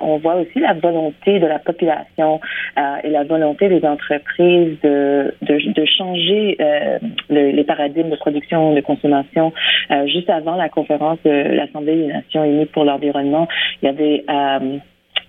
on 0.00 0.18
voit 0.18 0.36
aussi 0.36 0.58
la 0.60 0.74
volonté 0.74 1.38
de 1.38 1.46
la 1.46 1.58
population 1.58 2.40
et 3.04 3.10
la 3.10 3.24
volonté 3.24 3.68
des 3.68 3.84
entreprises 3.84 4.78
de, 4.82 5.34
de, 5.42 5.84
changer 5.86 6.56
les 7.28 7.64
paradigmes 7.64 8.10
de 8.10 8.16
production, 8.16 8.74
de 8.74 8.80
consommation. 8.80 9.52
juste 10.06 10.30
avant 10.30 10.56
la 10.56 10.68
conférence 10.68 11.18
de 11.24 11.30
l'Assemblée 11.30 11.96
des 11.96 12.12
Nations 12.12 12.44
Unies 12.44 12.66
pour 12.66 12.84
l'environnement, 12.84 13.48
il 13.82 13.86
y 13.86 13.88
avait 13.88 14.24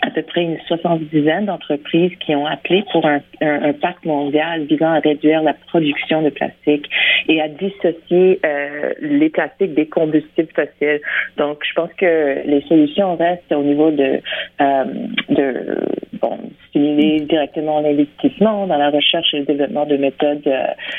à 0.04 0.10
peu 0.10 0.22
près 0.22 0.44
une 0.44 0.60
soixante-dizaine 0.68 1.46
d'entreprises 1.46 2.12
qui 2.20 2.36
ont 2.36 2.46
appelé 2.46 2.84
pour 2.92 3.06
un, 3.06 3.22
un, 3.42 3.74
pacte 3.74 4.06
mondial 4.06 4.66
visant 4.66 4.92
à 4.92 5.00
réduire 5.00 5.42
la 5.42 5.54
production 5.54 6.22
de 6.22 6.30
plastique 6.30 6.90
et 7.30 7.42
à 7.42 7.48
dissocier 7.48 8.40
euh, 8.46 8.94
les 9.00 9.30
plastiques 9.30 9.74
des 9.74 9.88
combustibles 9.88 10.50
fossiles. 10.54 11.00
Donc, 11.38 11.60
je 11.68 11.74
pense 11.74 11.94
que 11.98 12.46
les 12.46 12.62
solutions 12.68 13.16
restent 13.16 13.52
au 13.54 13.64
niveau 13.64 13.92
de, 13.92 14.20
euh, 14.62 14.84
de 15.30 15.78
bon, 16.22 16.38
stimuler 16.74 17.22
directement 17.22 17.80
l'investissement 17.82 18.66
dans 18.66 18.78
la 18.78 18.90
recherche 18.90 19.34
et 19.34 19.40
le 19.40 19.46
développement 19.46 19.86
de 19.86 19.98
méthodes 19.98 20.50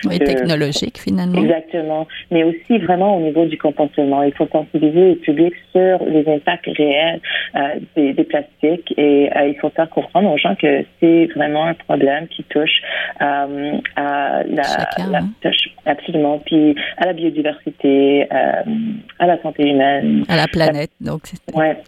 oui, 0.04 0.18
technologiques 0.20 0.98
finalement. 0.98 1.42
Exactement, 1.42 2.06
mais 2.30 2.44
aussi 2.44 2.78
vraiment 2.78 3.16
au 3.16 3.20
niveau 3.20 3.44
du 3.44 3.58
comportement. 3.58 4.22
Il 4.22 4.32
faut 4.34 4.46
sensibiliser 4.52 5.10
le 5.10 5.16
public 5.16 5.52
sur 5.72 6.04
les 6.06 6.28
impacts 6.28 6.68
réels 6.76 7.20
des, 7.96 8.12
des 8.12 8.24
plastiques 8.24 8.94
et 8.96 9.30
euh, 9.36 9.48
il 9.48 9.56
faut 9.60 9.70
faire 9.70 9.88
comprendre 9.90 10.30
aux 10.30 10.38
gens 10.38 10.54
que 10.54 10.84
c'est 11.00 11.26
vraiment 11.34 11.64
un 11.66 11.74
problème 11.74 12.28
qui 12.28 12.44
touche 12.44 12.82
euh, 13.20 13.78
à 13.96 14.42
la, 14.44 14.62
hein. 15.18 15.28
Absolument, 15.86 16.38
puis 16.38 16.74
à 16.96 17.06
la 17.06 17.12
biodiversité, 17.12 18.26
euh, 18.32 18.62
à 19.18 19.26
la 19.26 19.40
santé 19.42 19.68
humaine, 19.68 20.24
à 20.28 20.36
la 20.36 20.46
planète. 20.46 20.90
Donc 21.00 21.22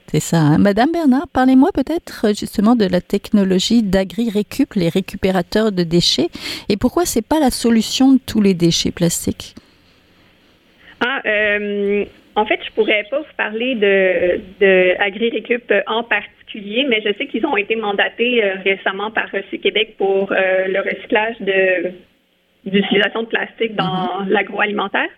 c'est 0.07 0.21
ça. 0.21 0.39
Hein. 0.39 0.59
Madame 0.59 0.93
Bernard, 0.93 1.29
parlez-moi 1.33 1.71
peut-être 1.75 2.29
justement 2.29 2.77
de 2.77 2.87
la 2.87 3.01
technologie 3.01 3.83
d'agri-récup, 3.83 4.75
les 4.75 4.89
récupérateurs 4.89 5.73
de 5.73 5.83
déchets, 5.83 6.29
et 6.69 6.77
pourquoi 6.77 7.05
c'est 7.05 7.27
pas 7.27 7.41
la 7.41 7.51
solution 7.51 8.15
de 8.15 8.19
tous 8.27 8.41
les 8.41 8.55
déchets 8.55 8.93
plastiques? 8.93 9.55
Ah, 11.01 11.21
en 12.37 12.45
fait, 12.45 12.61
je 12.65 12.71
pourrais 12.73 13.05
pas 13.11 13.19
vous 13.19 13.37
parler 13.37 13.75
de, 13.75 14.41
de 14.61 15.01
AgriRécup 15.01 15.73
en 15.87 16.03
particulier, 16.03 16.87
mais 16.89 17.03
je 17.05 17.13
sais 17.17 17.27
qu'ils 17.27 17.47
ont 17.47 17.57
été 17.57 17.77
mandatés 17.77 18.45
euh, 18.45 18.55
récemment 18.65 19.11
par 19.11 19.31
Recyc 19.33 19.63
Québec 19.63 19.95
pour 19.97 20.33
euh, 20.33 20.67
le 20.69 20.81
recyclage 20.81 21.37
de 21.41 21.93
d'utilisation 22.67 23.23
de 23.23 23.29
plastique 23.29 23.75
dans 23.75 23.85
mm-hmm. 23.85 24.29
l'agroalimentaire. 24.29 25.09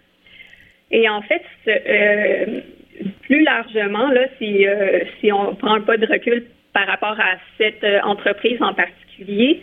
Et 0.90 1.08
en 1.08 1.22
fait, 1.22 1.42
euh, 1.66 2.60
plus 3.22 3.42
largement, 3.42 4.08
là, 4.08 4.26
si, 4.38 4.64
si 5.20 5.32
on 5.32 5.54
prend 5.54 5.74
un 5.74 5.80
pas 5.80 5.96
de 5.96 6.06
recul 6.06 6.44
par 6.72 6.86
rapport 6.86 7.18
à 7.18 7.36
cette 7.58 7.84
entreprise 8.04 8.60
en 8.62 8.72
particulier, 8.74 9.60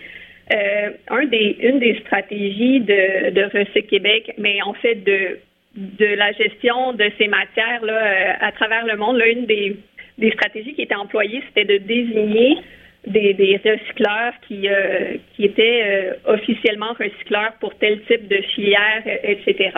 un 0.51 1.25
des, 1.25 1.57
une 1.61 1.79
des 1.79 1.99
stratégies 2.05 2.81
de, 2.81 3.31
de 3.31 3.43
Recyc 3.57 3.87
Québec, 3.87 4.33
mais 4.37 4.61
en 4.61 4.73
fait 4.73 4.95
de 4.95 5.39
de 5.75 6.05
la 6.05 6.31
gestion 6.33 6.93
de 6.93 7.11
ces 7.17 7.27
matières 7.27 7.83
là, 7.83 7.93
euh, 7.93 8.33
à 8.39 8.51
travers 8.53 8.85
le 8.85 8.95
monde. 8.95 9.21
une 9.25 9.45
des, 9.45 9.77
des, 10.17 10.31
stratégies 10.31 10.73
qui 10.73 10.81
était 10.81 10.95
employée, 10.95 11.43
c'était 11.47 11.65
de 11.65 11.83
désigner 11.83 12.57
des, 13.07 13.59
recycleurs 13.63 14.33
qui, 14.47 14.67
euh, 14.67 15.17
qui 15.35 15.45
étaient 15.45 15.83
euh, 15.85 16.33
officiellement 16.33 16.93
recycleurs 16.93 17.53
pour 17.59 17.75
tel 17.75 18.01
type 18.03 18.27
de 18.27 18.41
filière, 18.53 19.03
etc. 19.23 19.71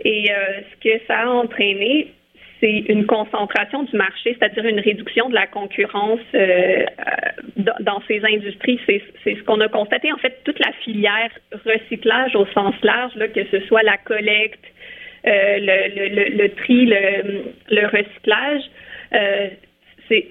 Et 0.00 0.26
ce 0.26 0.88
que 0.88 1.00
ça 1.06 1.20
a 1.20 1.28
entraîné, 1.28 2.08
c'est 2.60 2.84
une 2.88 3.06
concentration 3.06 3.84
du 3.84 3.96
marché, 3.96 4.36
c'est-à-dire 4.36 4.66
une 4.66 4.80
réduction 4.80 5.28
de 5.28 5.34
la 5.34 5.46
concurrence 5.46 6.18
dans 7.80 8.02
ces 8.08 8.20
industries. 8.24 8.80
C'est 8.86 9.02
ce 9.24 9.42
qu'on 9.44 9.60
a 9.60 9.68
constaté. 9.68 10.12
En 10.12 10.16
fait, 10.16 10.40
toute 10.44 10.58
la 10.58 10.72
filière 10.84 11.30
recyclage 11.64 12.34
au 12.34 12.44
sens 12.46 12.74
large, 12.82 13.12
que 13.34 13.44
ce 13.52 13.60
soit 13.66 13.84
la 13.84 13.98
collecte, 13.98 14.64
euh, 15.26 15.58
le, 15.58 16.08
le, 16.14 16.36
le, 16.36 16.48
tri, 16.50 16.84
le, 16.84 17.86
recyclage. 17.86 18.62
Euh, 19.14 19.48
c'est 20.06 20.26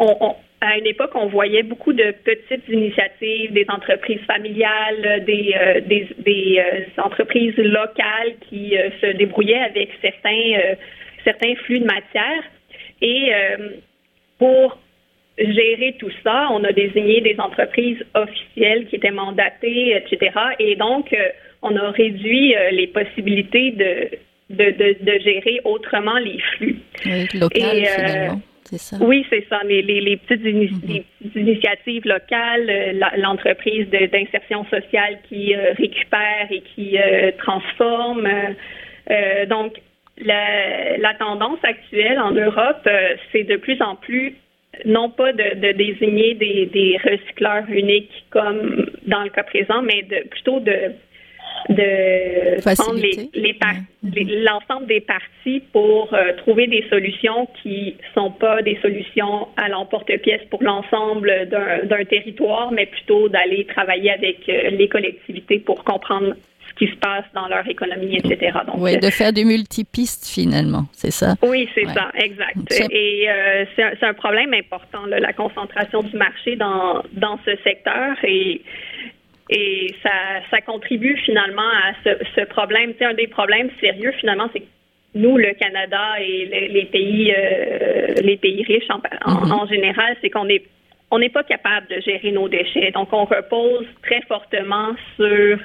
on, 0.00 0.34
à 0.60 0.78
une 0.78 0.86
époque, 0.86 1.10
on 1.14 1.26
voyait 1.26 1.62
beaucoup 1.62 1.92
de 1.92 2.14
petites 2.24 2.68
initiatives, 2.68 3.52
des 3.52 3.66
entreprises 3.68 4.20
familiales, 4.26 5.24
des, 5.24 5.54
euh, 5.54 5.80
des, 5.80 6.08
des 6.18 6.62
entreprises 6.98 7.56
locales 7.56 8.34
qui 8.48 8.74
se 9.00 9.06
débrouillaient 9.16 9.62
avec 9.62 9.90
certains, 10.00 10.74
certains 11.24 11.54
flux 11.64 11.80
de 11.80 11.84
matière. 11.84 12.42
Et 13.02 13.30
pour 14.38 14.78
gérer 15.38 15.96
tout 15.98 16.10
ça, 16.24 16.48
on 16.50 16.64
a 16.64 16.72
désigné 16.72 17.20
des 17.20 17.36
entreprises 17.38 18.02
officielles 18.14 18.86
qui 18.86 18.96
étaient 18.96 19.10
mandatées, 19.10 19.94
etc. 19.94 20.32
Et 20.58 20.76
donc, 20.76 21.14
on 21.62 21.76
a 21.76 21.90
réduit 21.90 22.54
euh, 22.54 22.70
les 22.70 22.86
possibilités 22.86 23.70
de, 23.72 24.08
de, 24.50 25.04
de, 25.04 25.18
gérer 25.20 25.60
autrement 25.64 26.18
les 26.18 26.38
flux. 26.56 26.76
Oui, 27.04 27.26
local, 27.34 27.62
euh, 27.64 27.94
finalement. 27.94 28.40
C'est 28.68 28.78
ça? 28.78 28.96
Oui, 29.00 29.24
c'est 29.30 29.46
ça. 29.48 29.60
Les, 29.64 29.82
les, 29.82 30.00
les, 30.00 30.16
petites 30.16 30.44
mhm. 30.44 31.02
initiatives 31.34 32.04
locales, 32.04 32.68
euh, 32.68 32.92
l'entreprise 33.16 33.88
d'insertion 33.88 34.64
sociale 34.64 35.18
qui 35.28 35.54
récupère 35.54 36.48
et 36.50 36.62
qui 36.74 36.96
transforme. 37.38 38.28
donc, 39.48 39.80
la, 40.18 40.96
la, 40.96 41.14
tendance 41.14 41.58
actuelle 41.62 42.18
en 42.18 42.32
Europe, 42.32 42.88
c'est 43.32 43.44
de 43.44 43.56
plus 43.56 43.80
en 43.82 43.96
plus 43.96 44.34
non 44.84 45.10
pas 45.10 45.32
de, 45.32 45.54
de 45.54 45.72
désigner 45.72 46.34
des, 46.34 46.66
des, 46.66 46.98
recycleurs 47.02 47.68
uniques 47.68 48.26
comme 48.30 48.90
dans 49.06 49.22
le 49.22 49.30
cas 49.30 49.44
présent, 49.44 49.82
mais 49.82 50.02
de, 50.02 50.28
plutôt 50.28 50.60
de 50.60 50.92
de 51.68 52.74
prendre 52.74 53.00
les, 53.00 54.44
l'ensemble 54.44 54.86
des 54.86 55.00
parties 55.00 55.62
pour 55.72 56.12
euh, 56.12 56.32
trouver 56.38 56.66
des 56.66 56.84
solutions 56.88 57.48
qui 57.62 57.96
sont 58.14 58.30
pas 58.30 58.62
des 58.62 58.78
solutions 58.82 59.48
à 59.56 59.68
l'emporte-pièce 59.68 60.42
pour 60.50 60.62
l'ensemble 60.62 61.48
d'un, 61.48 62.04
territoire, 62.04 62.70
mais 62.72 62.86
plutôt 62.86 63.28
d'aller 63.28 63.66
travailler 63.66 64.12
avec 64.12 64.48
euh, 64.48 64.70
les 64.70 64.88
collectivités 64.88 65.58
pour 65.58 65.82
comprendre 65.82 66.34
ce 66.68 66.74
qui 66.84 66.92
se 66.92 66.96
passe 66.96 67.24
dans 67.34 67.48
leur 67.48 67.66
économie, 67.68 68.16
etc. 68.16 68.58
Donc, 68.66 68.76
oui, 68.78 68.98
de 68.98 69.10
faire 69.10 69.32
des 69.32 69.44
multipistes 69.44 70.28
finalement, 70.28 70.84
c'est 70.92 71.10
ça? 71.10 71.34
Oui, 71.42 71.68
c'est 71.74 71.86
ça, 71.86 72.10
exact. 72.14 72.56
Et 72.90 73.28
euh, 73.28 73.64
c'est, 73.74 74.04
un, 74.04 74.14
problème 74.14 74.52
important, 74.54 75.06
la 75.06 75.32
concentration 75.32 76.02
du 76.02 76.16
marché 76.16 76.56
dans, 76.56 77.02
dans 77.12 77.38
ce 77.44 77.56
secteur. 77.64 78.16
Et 78.24 78.62
et 79.50 79.94
ça, 80.02 80.10
ça 80.50 80.60
contribue 80.60 81.16
finalement 81.24 81.62
à 81.62 81.92
ce, 82.04 82.24
ce 82.34 82.44
problème. 82.46 82.92
Un 83.00 83.14
des 83.14 83.28
problèmes 83.28 83.70
sérieux 83.80 84.12
finalement, 84.18 84.48
c'est 84.52 84.60
que 84.60 84.66
nous, 85.14 85.36
le 85.36 85.54
Canada 85.54 86.20
et 86.20 86.68
les, 86.72 86.84
pays, 86.86 87.32
euh, 87.32 88.14
les 88.22 88.36
pays 88.36 88.62
riches 88.64 88.90
en, 88.90 89.00
en, 89.24 89.64
mm-hmm. 89.64 89.68
général, 89.70 90.16
c'est 90.20 90.30
qu'on 90.30 90.48
est 90.48 90.64
on 91.10 91.20
n'est 91.20 91.30
pas 91.30 91.44
capable 91.44 91.86
de 91.86 92.00
gérer 92.00 92.32
nos 92.32 92.48
déchets. 92.48 92.90
Donc, 92.90 93.12
on 93.12 93.24
repose 93.24 93.86
très 94.02 94.20
fortement 94.22 94.90
sur 95.14 95.58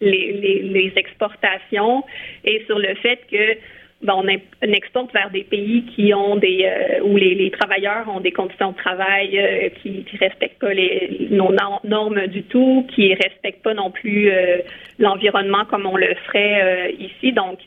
les, 0.00 0.32
les, 0.32 0.62
les 0.62 0.92
exportations 0.96 2.02
et 2.44 2.64
sur 2.64 2.78
le 2.78 2.94
fait 2.96 3.20
que 3.30 3.58
ben, 4.02 4.14
on, 4.14 4.26
exporte 4.72 5.12
vers 5.12 5.30
des 5.30 5.44
pays 5.44 5.84
qui 5.94 6.12
ont 6.12 6.36
des 6.36 6.64
euh, 6.64 7.02
où 7.02 7.16
les, 7.16 7.50
travailleurs 7.50 8.06
ont 8.08 8.20
des 8.20 8.30
conditions 8.30 8.72
de 8.72 8.76
travail 8.76 9.38
euh, 9.38 9.70
qui, 9.80 10.04
qui 10.04 10.16
respectent 10.18 10.58
pas 10.60 10.74
les 10.74 11.28
nos 11.30 11.50
normes 11.84 12.26
du 12.26 12.42
tout, 12.42 12.86
qui 12.94 13.14
respectent 13.14 13.62
pas 13.62 13.74
non 13.74 13.90
plus 13.90 14.30
euh, 14.30 14.58
l'environnement 14.98 15.64
comme 15.64 15.86
on 15.86 15.96
le 15.96 16.14
ferait 16.26 16.94
ici. 16.98 17.32
Donc, 17.32 17.58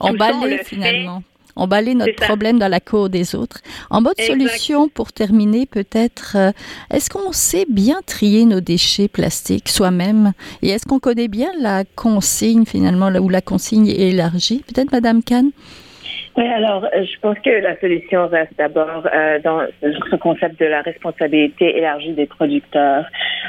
on 0.00 0.12
balaye 0.12 0.58
finalement 0.64 1.22
emballer 1.58 1.94
notre 1.94 2.14
problème 2.14 2.58
dans 2.58 2.68
la 2.68 2.80
cour 2.80 3.10
des 3.10 3.34
autres. 3.34 3.60
En 3.90 4.00
mode 4.00 4.18
solution, 4.20 4.88
pour 4.88 5.12
terminer, 5.12 5.66
peut-être, 5.66 6.36
euh, 6.36 6.50
est-ce 6.92 7.10
qu'on 7.10 7.32
sait 7.32 7.66
bien 7.68 8.00
trier 8.06 8.44
nos 8.44 8.60
déchets 8.60 9.08
plastiques 9.08 9.68
soi-même? 9.68 10.32
Et 10.62 10.70
est-ce 10.70 10.86
qu'on 10.86 11.00
connaît 11.00 11.28
bien 11.28 11.50
la 11.60 11.84
consigne, 11.96 12.64
finalement, 12.64 13.08
où 13.08 13.28
la 13.28 13.40
consigne 13.40 13.88
est 13.88 14.10
élargie? 14.10 14.64
Peut-être, 14.66 14.92
Madame 14.92 15.22
Kahn? 15.22 15.50
Oui, 16.38 16.46
alors 16.46 16.84
euh, 16.84 17.04
je 17.04 17.18
pense 17.20 17.36
que 17.40 17.50
la 17.50 17.78
solution 17.80 18.28
reste 18.28 18.52
d'abord 18.56 19.08
euh, 19.12 19.40
dans 19.40 19.62
ce 19.82 20.16
concept 20.16 20.60
de 20.60 20.66
la 20.66 20.82
responsabilité 20.82 21.76
élargie 21.76 22.12
des 22.12 22.26
producteurs. 22.26 23.06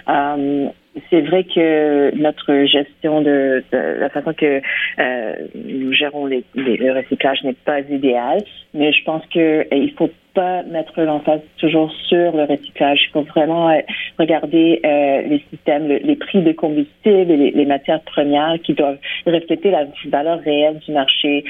Euh, 0.08 0.70
c'est 1.10 1.22
vrai 1.22 1.44
que 1.44 2.16
notre 2.16 2.66
gestion 2.66 3.22
de, 3.22 3.64
la 3.72 4.10
façon 4.10 4.34
que 4.34 4.62
euh, 5.00 5.36
nous 5.56 5.94
gérons 5.94 6.26
le 6.26 6.92
recyclage 6.94 7.44
n'est 7.44 7.54
pas 7.54 7.82
idéale, 7.82 8.42
mais 8.74 8.92
je 8.92 9.04
pense 9.04 9.24
que 9.34 9.66
il 9.74 9.92
faut 9.94 10.10
pas 10.36 10.62
mettre 10.64 11.02
l'emphase 11.02 11.42
toujours 11.58 11.92
sur 12.08 12.36
le 12.36 12.44
recyclage. 12.44 13.00
Il 13.08 13.12
faut 13.12 13.24
vraiment 13.24 13.70
euh, 13.70 13.80
regarder 14.20 14.80
euh, 14.86 15.22
les 15.24 15.44
systèmes, 15.50 15.88
les 15.88 16.16
prix 16.16 16.44
de 16.44 16.52
combustible 16.52 17.34
les, 17.34 17.66
matières 17.66 18.02
premières 18.02 18.58
qui 18.64 18.74
doivent 18.74 18.98
refléter 19.26 19.72
la 19.72 19.86
valeur 20.10 20.40
réelle 20.40 20.80
du 20.80 20.92
marché 20.92 21.44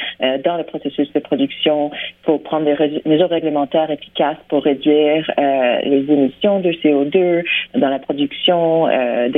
dans 0.44 0.58
le 0.58 0.64
processus 0.64 1.12
de 1.14 1.20
production. 1.20 1.92
Il 1.94 2.26
faut 2.26 2.38
prendre 2.38 2.66
des 2.66 3.02
mesures 3.06 3.30
réglementaires 3.30 3.90
efficaces 3.90 4.38
pour 4.50 4.64
réduire 4.64 5.30
les 5.38 6.06
émissions 6.10 6.60
de 6.60 6.72
CO2 6.72 7.44
dans 7.76 7.90
la 7.90 8.00
production, 8.00 8.88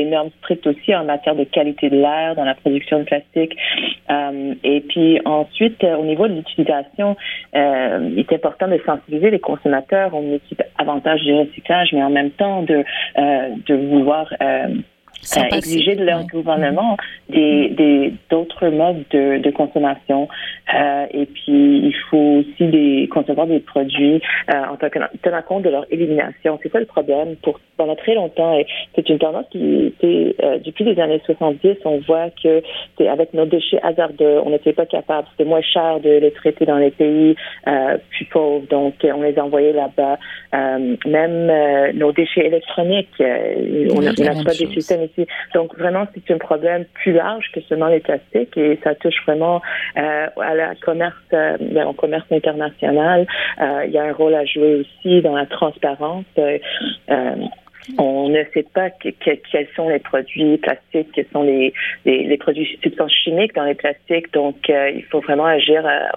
des 0.04 0.10
normes 0.10 0.30
strictes 0.40 0.68
aussi 0.68 0.96
en 0.96 1.06
matière 1.06 1.36
de 1.36 1.44
qualité 1.44 1.90
de 1.90 1.98
l'air 1.98 2.36
dans 2.36 2.44
la 2.44 2.56
production 2.56 3.00
de 3.00 3.04
plastique. 3.04 3.56
et 4.64 4.82
puis 4.90 5.20
ensuite, 5.26 5.84
au 5.84 6.04
niveau 6.04 6.28
de 6.28 6.34
l'utilisation, 6.34 7.16
il 7.54 8.20
est 8.20 8.34
important 8.34 8.68
de 8.68 8.80
sensibiliser 8.86 9.32
les 9.32 9.40
consommateurs 9.40 10.14
ont 10.14 10.22
multi 10.22 10.56
avantages 10.78 11.22
du 11.22 11.34
recyclage, 11.34 11.90
mais 11.94 12.04
en 12.04 12.10
même 12.10 12.32
temps 12.32 12.64
de, 12.64 12.84
de 13.18 13.76
vouloir 13.76 14.34
exiger 15.52 15.96
de 15.96 16.04
leur 16.04 16.26
gouvernement 16.28 16.98
des, 17.30 17.70
des 17.70 18.14
d'autres 18.30 18.68
modes 18.70 19.04
de, 19.12 19.38
de 19.38 19.52
consommation 19.52 20.28
euh, 20.74 21.06
et 21.12 21.26
puis 21.26 21.80
il 21.88 21.96
faut 22.10 22.42
aussi 22.42 22.68
des, 22.68 23.10
concevoir 23.12 23.48
des 23.48 23.60
produits 23.60 24.22
euh, 24.50 24.64
en 24.72 24.78
tenant 25.22 25.42
compte 25.42 25.64
de 25.64 25.70
leur 25.70 25.86
élimination. 25.92 26.60
C'est 26.62 26.72
ça 26.72 26.80
le 26.80 26.86
problème. 26.86 27.36
Pour 27.42 27.60
pendant 27.78 27.96
très 27.96 28.14
longtemps, 28.14 28.60
et 28.60 28.68
c'est 28.96 29.10
une 29.10 29.18
tendance 29.18 29.46
qui 29.52 29.88
était 29.88 30.36
euh, 30.44 30.60
depuis 30.60 30.84
les 30.84 31.00
années 31.00 31.22
70, 31.26 31.78
on 31.86 31.98
voit 32.02 32.30
que 32.44 32.62
c'est 32.98 33.08
avec 33.08 33.34
nos 33.34 33.46
déchets 33.46 33.80
hasardeux, 33.82 34.40
on 34.46 34.52
n'était 34.52 34.74
pas 34.74 34.86
capable, 34.86 35.28
c'était 35.32 35.50
moins 35.50 35.62
cher 35.62 36.00
de 36.00 36.10
les 36.10 36.32
traiter 36.32 36.66
dans 36.66 36.78
les 36.78 36.92
pays 36.92 37.36
euh, 37.68 37.98
plus 38.12 38.26
pauvres, 38.26 38.68
donc 38.70 38.94
on 39.04 39.24
les 39.24 39.38
envoyait 39.40 39.74
là-bas. 39.74 40.20
Euh, 40.54 40.96
même 41.08 41.98
nos 41.98 42.12
déchets 42.12 42.46
électroniques, 42.46 43.10
on 43.20 44.02
n'a 44.02 44.14
pas 44.44 44.52
des 44.52 44.68
systèmes 44.68 45.02
Donc 45.54 45.78
vraiment, 45.78 46.08
c'est 46.14 46.34
un 46.34 46.38
problème 46.38 46.86
plus 46.94 47.14
large 47.14 47.52
que 47.54 47.62
seulement 47.62 47.88
les 47.88 48.00
plastiques 48.00 48.58
et 48.58 48.80
ça 48.84 48.96
touche 48.96 49.16
vraiment 49.26 49.62
à 49.96 50.56
la 50.56 50.76
commerce, 50.76 51.16
au 51.32 51.94
commerce 51.94 52.26
international. 52.32 53.28
il 53.60 53.92
y 53.92 53.98
a 53.98 54.04
un 54.04 54.14
rôle 54.14 54.36
à 54.36 54.46
jouer 54.46 54.82
aussi 54.82 55.22
dans 55.22 55.36
la 55.36 55.46
transparence. 55.46 56.26
On 57.98 58.30
ne 58.30 58.44
sait 58.54 58.66
pas 58.74 58.90
quels 58.90 59.68
sont 59.76 59.90
les 59.90 60.00
produits 60.00 60.58
plastiques, 60.58 61.10
quels 61.14 61.26
sont 61.34 61.44
les, 61.44 61.74
les, 62.06 62.38
produits 62.38 62.78
substances 62.82 63.14
chimiques 63.24 63.56
dans 63.56 63.64
les 63.64 63.74
plastiques. 63.74 64.32
Donc, 64.34 64.70
euh, 64.70 64.92
il 64.92 65.04
faut 65.06 65.20
vraiment 65.20 65.46
agir 65.46 65.86
à, 65.86 66.12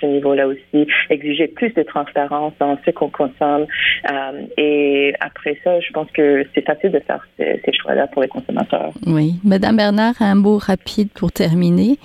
ce 0.00 0.06
niveau-là 0.06 0.46
aussi, 0.46 0.86
exiger 1.10 1.48
plus 1.48 1.72
de 1.74 1.82
transparence 1.82 2.52
dans 2.60 2.78
ce 2.84 2.90
qu'on 2.90 3.10
consomme. 3.10 3.66
Euh, 4.10 4.42
et 4.56 5.12
après 5.20 5.58
ça, 5.64 5.80
je 5.80 5.90
pense 5.92 6.10
que 6.12 6.44
c'est 6.54 6.64
facile 6.64 6.92
de 6.92 7.00
faire 7.00 7.26
ces, 7.36 7.60
choix-là 7.82 8.06
pour 8.08 8.22
les 8.22 8.28
consommateurs. 8.28 8.92
Oui. 9.06 9.34
Madame 9.44 9.76
Bernard, 9.76 10.14
un 10.20 10.34
mot 10.34 10.58
rapide 10.58 11.08
pour 11.14 11.32
terminer. 11.32 11.98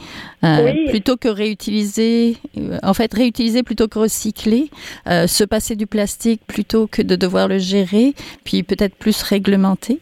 Euh, 0.44 0.90
plutôt 0.90 1.16
que 1.16 1.30
réutiliser, 1.30 2.36
en 2.84 2.94
fait, 2.94 3.14
réutiliser 3.14 3.64
plutôt 3.64 3.88
que 3.88 3.98
recycler, 3.98 4.66
se 5.06 5.44
passer 5.46 5.76
du 5.76 5.88
plastique 5.88 6.42
plutôt 6.46 6.86
que 6.86 7.02
de 7.02 7.16
devoir 7.16 7.48
le 7.48 7.60
gérer, 7.60 8.14
puis 8.44 8.64
peut-être 8.64 8.96
plus 9.04 9.22
réglementé 9.22 10.00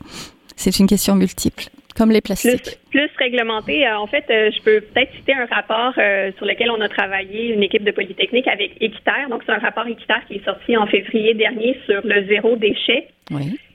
C'est 0.56 0.78
une 0.80 0.86
question 0.86 1.16
multiple, 1.16 1.64
comme 1.98 2.12
les 2.12 2.22
plastiques. 2.22 2.78
Plus, 2.92 3.10
réglementé. 3.18 3.88
Euh, 3.88 3.98
en 3.98 4.06
fait, 4.06 4.26
euh, 4.30 4.52
je 4.56 4.62
peux 4.62 4.82
peut-être 4.82 5.12
citer 5.16 5.34
un 5.34 5.46
rapport 5.46 5.94
euh, 5.98 6.32
sur 6.38 6.46
lequel 6.46 6.70
on 6.70 6.82
a 6.82 6.90
travaillé, 6.90 7.54
une 7.54 7.64
équipe 7.64 7.84
de 7.84 7.92
Polytechnique 7.92 8.48
avec 8.48 8.72
Équiterre. 8.80 9.28
Donc, 9.30 9.42
c'est 9.46 9.54
un 9.54 9.58
rapport 9.58 9.88
Équiterre 9.88 10.22
qui 10.28 10.36
est 10.36 10.46
sorti 10.46 10.78
en 10.78 10.86
février 10.86 11.34
dernier 11.34 11.80
sur 11.88 12.02
le 12.04 12.28
zéro 12.28 12.56
déchet. 12.56 13.08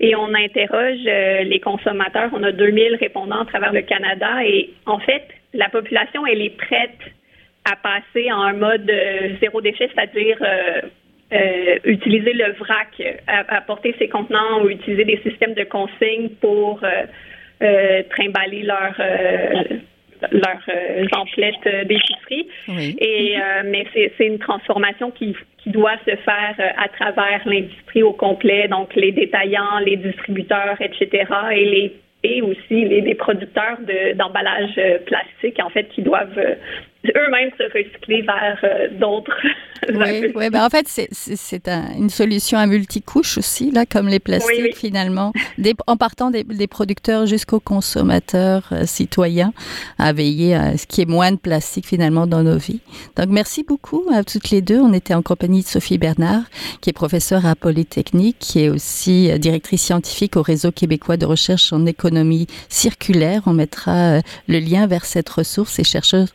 Et 0.01 0.15
on 0.15 0.35
interroge 0.35 1.05
les 1.53 1.61
consommateurs. 1.61 2.31
On 2.35 2.43
a 2.43 2.53
2000 2.53 2.97
répondants 2.97 3.41
à 3.41 3.47
travers 3.47 3.73
le 3.73 3.83
Canada. 3.83 4.45
Et 4.45 4.71
en 4.85 4.99
fait, 4.99 5.23
la 5.55 5.71
population, 5.71 6.27
elle 6.27 6.43
est 6.43 6.57
prête 6.57 7.01
à 7.65 7.75
passer 7.75 8.31
en 8.31 8.43
un 8.43 8.53
mode 8.53 8.91
zéro 9.41 9.61
déchet, 9.61 9.91
c'est-à-dire 9.93 10.37
euh, 10.41 10.83
utiliser 11.85 12.33
le 12.33 12.53
vrac, 12.53 13.03
apporter 13.27 13.95
ses 13.99 14.09
contenants 14.09 14.63
ou 14.63 14.69
utiliser 14.69 15.05
des 15.05 15.21
systèmes 15.23 15.55
de 15.55 15.65
consigne 15.65 16.29
pour 16.41 16.81
euh, 16.83 16.89
euh, 17.63 18.03
trimballer 18.11 18.63
leurs 18.63 18.95
leurs 20.33 21.19
emplettes 21.19 21.87
d'épicerie. 21.87 22.49
Et 22.69 23.37
mais 23.65 23.87
c'est 23.93 24.27
une 24.27 24.39
transformation 24.39 25.11
qui, 25.11 25.37
qui 25.59 25.71
doit 25.71 25.99
se 26.07 26.17
faire 26.17 26.55
à 26.59 26.89
travers 26.89 27.47
l'industrie 27.47 28.03
au 28.03 28.13
complet, 28.13 28.69
donc 28.69 28.95
les 28.95 29.13
détaillants, 29.13 29.79
les 29.85 29.97
distributeurs, 29.97 30.81
etc. 30.81 31.25
et 31.53 31.65
les 31.65 31.97
et 32.23 32.43
aussi 32.43 32.85
les, 32.85 33.03
les 33.03 33.15
producteurs 33.15 33.79
d'emballage 34.15 34.81
plastique 35.05 35.61
en 35.63 35.69
fait 35.69 35.89
qui 35.91 36.03
doivent 36.03 36.41
eux-mêmes 37.15 37.51
se 37.59 37.65
recycler 37.65 38.23
vers 38.23 38.59
euh, 38.65 38.89
d'autres. 38.99 39.37
oui, 39.89 40.33
oui 40.35 40.51
ben 40.51 40.65
en 40.65 40.71
fait, 40.71 40.87
c'est 40.89 41.69
un, 41.69 41.93
une 41.97 42.11
solution 42.11 42.59
à 42.59 42.67
multicouches 42.67 43.39
aussi, 43.39 43.71
là, 43.71 43.85
comme 43.87 44.09
les 44.09 44.19
plastiques 44.19 44.77
finalement, 44.77 45.33
des, 45.59 45.75
en 45.87 45.97
partant 45.97 46.31
des, 46.31 46.45
des 46.45 46.67
producteurs 46.67 47.27
jusqu'aux 47.27 47.61
consommateurs 47.61 48.69
euh, 48.73 48.87
citoyens, 48.87 49.53
à 49.99 50.13
veiller 50.13 50.55
à 50.55 50.77
ce 50.77 50.87
qu'il 50.87 51.01
y 51.01 51.03
ait 51.03 51.11
moins 51.11 51.33
de 51.33 51.37
plastique 51.37 51.87
finalement 51.87 52.27
dans 52.27 52.43
nos 52.43 52.57
vies. 52.57 52.81
Donc 53.17 53.29
merci 53.29 53.63
beaucoup 53.63 54.05
à 54.13 54.25
toutes 54.25 54.51
les 54.51 54.63
deux. 54.63 54.81
On 54.81 54.93
était 54.93 55.15
en 55.15 55.23
compagnie 55.23 55.63
de 55.63 55.69
Sophie 55.69 55.99
Bernard, 55.99 56.43
qui 56.81 56.91
est 56.91 56.95
professeure 56.95 57.47
à 57.47 57.55
Polytechnique, 57.55 58.37
qui 58.39 58.65
est 58.65 58.69
aussi 58.69 59.31
euh, 59.31 59.39
directrice 59.39 59.83
scientifique 59.83 60.37
au 60.37 60.43
réseau 60.43 60.73
québécois 60.73 61.17
de 61.17 61.27
recherche 61.27 61.73
en 61.73 61.87
économie 61.87 62.47
circulaire. 62.69 63.43
On 63.47 63.53
mettra 63.53 64.21
le 64.49 64.59
lien 64.59 64.87
vers 64.87 65.05
cette 65.05 65.29
ressource 65.29 65.79
et 65.79 65.85
chercheuse 65.85 66.33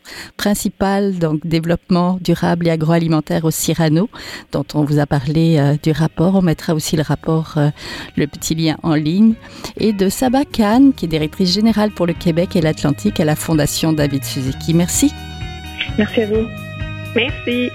donc 0.70 1.46
développement 1.46 2.18
durable 2.20 2.68
et 2.68 2.70
agroalimentaire 2.70 3.44
au 3.44 3.50
Cyrano, 3.50 4.08
dont 4.52 4.64
on 4.74 4.84
vous 4.84 4.98
a 4.98 5.06
parlé 5.06 5.58
euh, 5.58 5.76
du 5.82 5.92
rapport. 5.92 6.34
On 6.36 6.42
mettra 6.42 6.74
aussi 6.74 6.96
le 6.96 7.02
rapport, 7.02 7.54
euh, 7.56 7.70
le 8.16 8.26
petit 8.26 8.54
lien 8.54 8.76
en 8.82 8.94
ligne. 8.94 9.34
Et 9.78 9.92
de 9.92 10.08
Saba 10.08 10.44
Khan, 10.44 10.92
qui 10.96 11.06
est 11.06 11.08
directrice 11.08 11.52
générale 11.52 11.90
pour 11.90 12.06
le 12.06 12.12
Québec 12.12 12.56
et 12.56 12.60
l'Atlantique 12.60 13.20
à 13.20 13.24
la 13.24 13.36
Fondation 13.36 13.92
David 13.92 14.24
Suzuki. 14.24 14.74
Merci. 14.74 15.12
Merci 15.98 16.22
à 16.22 16.26
vous. 16.26 16.46
Merci. 17.14 17.70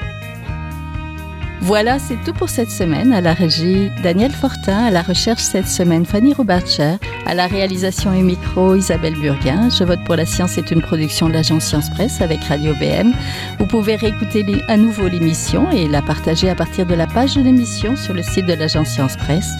Voilà, 1.61 1.99
c'est 1.99 2.17
tout 2.23 2.33
pour 2.33 2.49
cette 2.49 2.69
semaine. 2.69 3.11
À 3.13 3.21
la 3.21 3.33
régie, 3.33 3.89
Daniel 4.03 4.31
Fortin. 4.31 4.85
À 4.85 4.91
la 4.91 5.01
recherche 5.01 5.41
cette 5.41 5.67
semaine, 5.67 6.05
Fanny 6.05 6.33
Robarcher. 6.33 6.95
À 7.25 7.33
la 7.33 7.47
réalisation 7.47 8.13
et 8.13 8.21
micro, 8.21 8.75
Isabelle 8.75 9.15
Burguin. 9.15 9.69
Je 9.69 9.83
vote 9.83 9.99
pour 10.05 10.15
la 10.15 10.25
science 10.25 10.57
est 10.57 10.71
une 10.71 10.81
production 10.81 11.27
de 11.27 11.33
l'agence 11.33 11.65
Science 11.65 11.89
Presse 11.89 12.21
avec 12.21 12.43
Radio 12.43 12.73
BM. 12.75 13.11
Vous 13.59 13.65
pouvez 13.65 13.95
réécouter 13.95 14.45
à 14.67 14.77
nouveau 14.77 15.07
l'émission 15.07 15.69
et 15.71 15.87
la 15.87 16.01
partager 16.01 16.49
à 16.49 16.55
partir 16.55 16.85
de 16.85 16.93
la 16.93 17.07
page 17.07 17.35
de 17.35 17.41
l'émission 17.41 17.95
sur 17.95 18.13
le 18.13 18.23
site 18.23 18.45
de 18.45 18.53
l'agence 18.53 18.89
Science 18.89 19.17
Presse. 19.17 19.51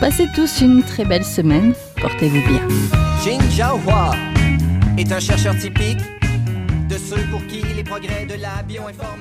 Passez 0.00 0.26
tous 0.34 0.62
une 0.62 0.82
très 0.82 1.04
belle 1.04 1.24
semaine. 1.24 1.74
Portez-vous 2.00 2.42
bien. 2.48 2.66
Est 4.98 5.12
un 5.12 5.20
chercheur 5.20 5.56
typique 5.56 6.00
de 6.88 6.98
ceux 6.98 7.22
pour 7.30 7.46
qui 7.46 7.62
les 7.74 7.84
progrès 7.84 8.26
de 8.26 8.34
la 8.34 8.62
bioinformatique 8.66 9.12